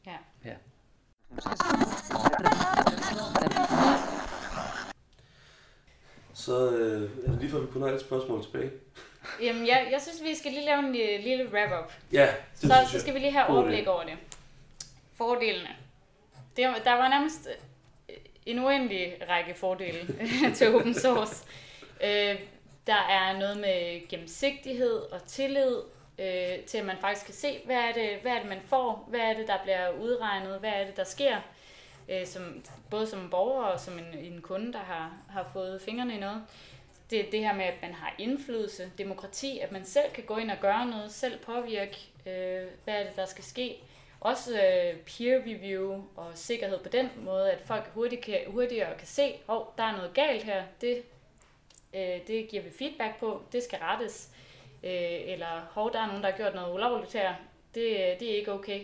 [0.05, 0.17] Ja.
[0.45, 0.55] ja.
[6.33, 8.71] Så øh, er det lige for, at vi kunne have et spørgsmål tilbage.
[9.41, 11.93] Jamen, jeg, jeg synes, vi skal lige lave en uh, lille wrap-up.
[12.11, 12.27] Ja,
[12.61, 14.17] det så, så skal vi lige have overblik over det.
[15.13, 15.69] Fordelene.
[16.57, 17.49] Det, der var nærmest
[18.09, 20.15] øh, en uendelig række fordele
[20.55, 21.45] til open source.
[22.03, 22.39] Øh,
[22.87, 25.75] der er noget med gennemsigtighed og tillid
[26.19, 29.05] øh, til, at man faktisk kan se, hvad er, det, hvad er det, man får,
[29.09, 31.37] hvad er det, der bliver udregnet, hvad er det, der sker
[32.09, 36.15] øh, som, både som borger og som en, en kunde, der har, har fået fingrene
[36.15, 36.43] i noget.
[37.09, 40.37] Det er det her med, at man har indflydelse, demokrati, at man selv kan gå
[40.37, 43.75] ind og gøre noget, selv påvirke, øh, hvad er det, der skal ske.
[44.19, 49.07] Også øh, peer review og sikkerhed på den måde, at folk hurtigt kan, hurtigere kan
[49.07, 51.03] se, at oh, der er noget galt her, det,
[51.93, 54.29] øh, det giver vi feedback på, det skal rettes.
[54.83, 57.35] Øh, eller hov, der er nogen, der har gjort noget ulovligt her,
[57.75, 58.81] det, det er ikke okay.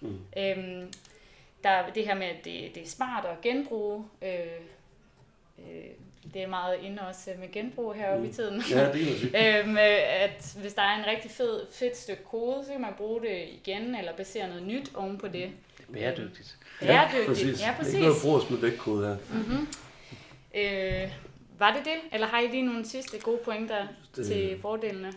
[0.00, 0.20] Mm.
[0.36, 0.92] Øhm,
[1.62, 4.04] der er det her med, at det, det er smart at genbruge.
[4.22, 4.60] Øh,
[5.58, 5.90] øh,
[6.34, 8.30] det er meget inde også med genbrug heroppe mm.
[8.30, 8.62] i tiden.
[8.70, 9.76] Ja, det er øhm,
[10.10, 13.48] at hvis der er en rigtig fed, fedt stykke kode, så kan man bruge det
[13.48, 15.32] igen, eller basere noget nyt oven på det.
[15.32, 15.50] Det
[15.88, 16.56] er bæredygtigt.
[16.80, 17.62] Bæredygtigt, ja, præcis.
[17.62, 17.94] Ja, præcis.
[17.94, 19.16] Det er ikke noget brug væk kode her.
[19.30, 19.68] Mm-hmm.
[20.54, 21.12] Øh,
[21.58, 22.12] var det det?
[22.12, 25.12] Eller har I lige nogle sidste gode pointer det, til fordelene?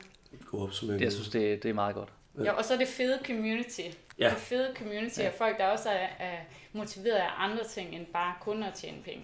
[0.46, 1.04] God opsummering.
[1.04, 2.10] Jeg synes, det, det er meget godt.
[2.44, 3.82] Ja, og så er det fede community.
[4.20, 4.30] Ja.
[4.30, 5.26] Det fede community ja.
[5.26, 6.38] af folk, der også er, er
[6.74, 9.24] motiveret af andre ting, end bare kun at tjene penge.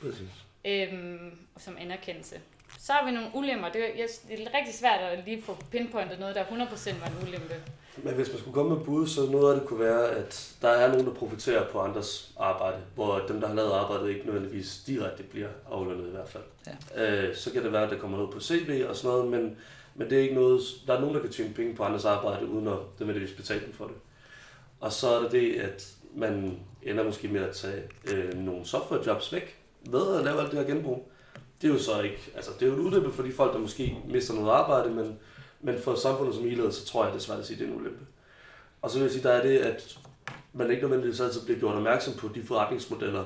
[0.00, 0.28] Præcis.
[0.64, 2.36] Øhm, som anerkendelse.
[2.78, 3.68] Så har vi nogle ulemper.
[3.68, 7.06] Det er, jeg, det er rigtig svært at lige få pinpointet noget, der 100% var
[7.06, 7.54] en ulempe.
[7.96, 10.68] Men hvis man skulle komme med bud, så noget af det kunne være, at der
[10.68, 14.82] er nogen, der profiterer på andres arbejde, hvor dem, der har lavet arbejdet, ikke nødvendigvis
[14.86, 16.42] direkte bliver aflønnet i hvert fald.
[16.96, 17.28] Ja.
[17.28, 19.56] Øh, så kan det være, at det kommer noget på CV og sådan noget, men
[19.98, 22.46] men det er ikke noget, der er nogen, der kan tjene penge på andres arbejde,
[22.46, 23.94] uden at nødvendigvis betale dem for det.
[24.80, 27.82] Og så er det det, at man ender måske med at tage
[28.12, 29.57] øh, nogle softwarejobs væk
[29.92, 31.12] ved at lave alt det her genbrug.
[31.62, 33.58] Det er jo så ikke, altså det er jo et ulempe for de folk, der
[33.58, 35.18] måske mister noget arbejde, men,
[35.60, 37.68] men for samfundet som helhed, så tror jeg, det er svært at sige, at det
[37.68, 38.06] er en ulempe.
[38.82, 39.98] Og så vil jeg sige, der er det, at
[40.52, 43.24] man ikke nødvendigvis altid bliver gjort opmærksom på de forretningsmodeller,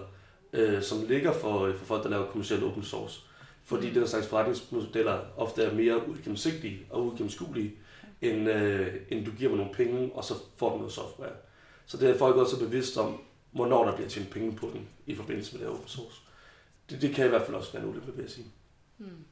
[0.52, 3.20] øh, som ligger for, for folk, der laver kommersielt open source
[3.64, 7.74] fordi den slags forretningsmodeller ofte er mere uigennemsigtige og uigennemskuelige,
[8.22, 11.32] end, øh, end du giver mig nogle penge, og så får du noget software.
[11.86, 15.14] Så det er folk også bevidst om, hvornår der bliver tjent penge på den i
[15.14, 16.20] forbindelse med det open source.
[16.92, 18.46] Det, det kan i hvert fald også være en ulempe, vil jeg sige.
[18.98, 19.24] Hmm.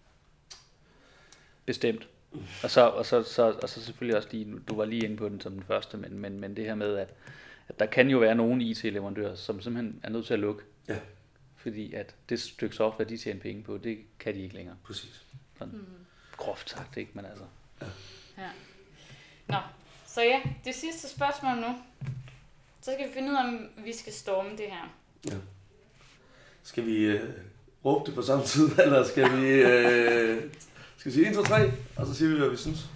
[1.66, 2.08] Bestemt.
[2.62, 5.28] Og så, og, så, så, og så selvfølgelig også lige, du var lige inde på
[5.28, 7.14] den som den første, men, men, men det her med, at,
[7.68, 10.62] at der kan jo være nogle IT-leverandører, som simpelthen er nødt til at lukke.
[10.88, 10.98] Ja.
[11.56, 14.76] Fordi at det stykke software, de tjener penge på, det kan de ikke længere.
[14.84, 15.24] Præcis.
[15.58, 16.06] Sådan mm.
[16.36, 17.10] groft sagt, ikke?
[17.14, 17.44] Men altså.
[17.80, 17.86] Ja.
[18.38, 18.50] ja.
[19.48, 19.56] Nå,
[20.06, 21.78] så ja, det sidste spørgsmål nu.
[22.80, 24.94] Så skal vi finde ud af, om vi skal storme det her.
[25.26, 25.36] Ja.
[26.62, 27.20] Skal vi øh,
[27.84, 30.42] råbe det på samme tid, eller skal vi, øh,
[30.96, 32.86] skal vi sige 1, 2, 3, og så siger vi, hvad vi synes?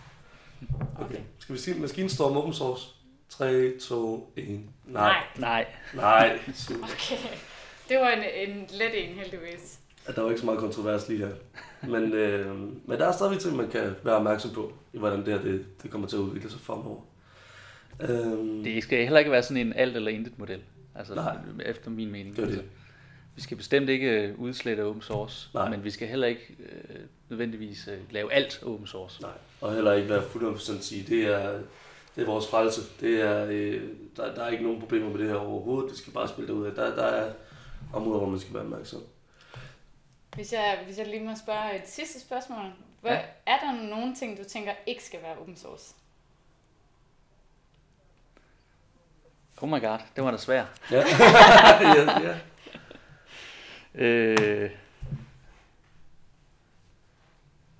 [1.00, 1.18] Okay.
[1.38, 2.88] Skal vi sige maskinstorm open source?
[3.28, 4.60] 3, 2, 1.
[4.86, 5.16] Nej.
[5.38, 5.66] Nej.
[5.94, 6.38] Nej.
[6.82, 7.16] okay.
[7.88, 9.78] Det var en, en let en, heldigvis.
[10.08, 11.30] Ja, der var ikke så meget kontrovers lige her.
[11.82, 12.56] Men, øh,
[12.88, 15.64] men der er stadig ting, man kan være opmærksom på, i hvordan det her det,
[15.82, 17.00] det kommer til at udvikle sig fremover.
[18.00, 20.60] Øhm, Det skal heller ikke være sådan en alt eller intet model.
[20.94, 21.36] Altså, Nej.
[21.64, 22.36] efter min mening.
[22.36, 22.64] Det er det.
[23.36, 25.68] Vi skal bestemt ikke øh, udslette open source, Nej.
[25.70, 29.22] men vi skal heller ikke øh, nødvendigvis øh, lave alt open source.
[29.22, 29.30] Nej,
[29.60, 31.60] og heller ikke være 100% sige, det er,
[32.16, 32.80] det er vores frelse.
[33.00, 33.82] Det er, øh,
[34.16, 35.90] der, der er ikke nogen problemer med det her overhovedet.
[35.90, 36.72] Det skal bare spille derud af.
[36.74, 37.32] Der, der er
[37.94, 39.02] områder, hvor man skal være opmærksom.
[40.34, 42.64] Hvis jeg, hvis jeg lige må spørge et sidste spørgsmål.
[43.00, 43.16] Hvad, Ja.
[43.18, 43.24] ja.
[43.46, 45.94] Er der nogle ting, du tænker ikke skal være open source?
[49.62, 50.66] Oh my god, det var da svært.
[50.90, 50.96] Ja,
[51.80, 52.36] ja, ja.
[53.94, 54.70] Øh...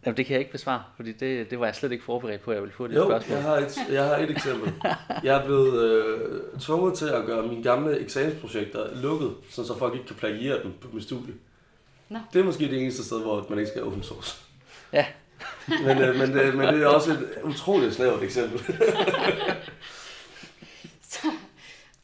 [0.07, 2.51] Jamen, det kan jeg ikke besvare, fordi det, det var jeg slet ikke forberedt på,
[2.51, 3.37] at jeg ville få det Jo, spørgsmål.
[3.37, 4.73] jeg har, et, jeg har et eksempel.
[5.23, 9.95] Jeg er blevet øh, tvunget til at gøre mine gamle eksamensprojekter lukket, så, så folk
[9.95, 11.35] ikke kan plagiere dem på mit studie.
[12.09, 12.19] Nå.
[12.33, 14.37] Det er måske det eneste sted, hvor man ikke skal have open source.
[14.93, 15.07] Ja.
[15.69, 18.59] Men, øh, men, øh, men det er også et utroligt snævert eksempel.
[21.11, 21.29] Så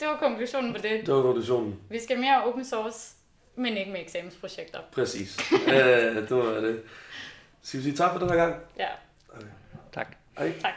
[0.00, 1.06] det var konklusionen på det.
[1.06, 1.76] Det var konklusionen.
[1.90, 3.14] Vi skal mere open source,
[3.56, 4.78] men ikke med eksamensprojekter.
[4.92, 5.52] Præcis.
[5.68, 5.74] Øh,
[6.16, 6.82] det var det.
[7.62, 8.54] Skal vi sige tak for den her gang?
[8.78, 8.88] Ja,
[9.92, 10.16] Tak.
[10.38, 10.52] Hej.
[10.60, 10.74] tak.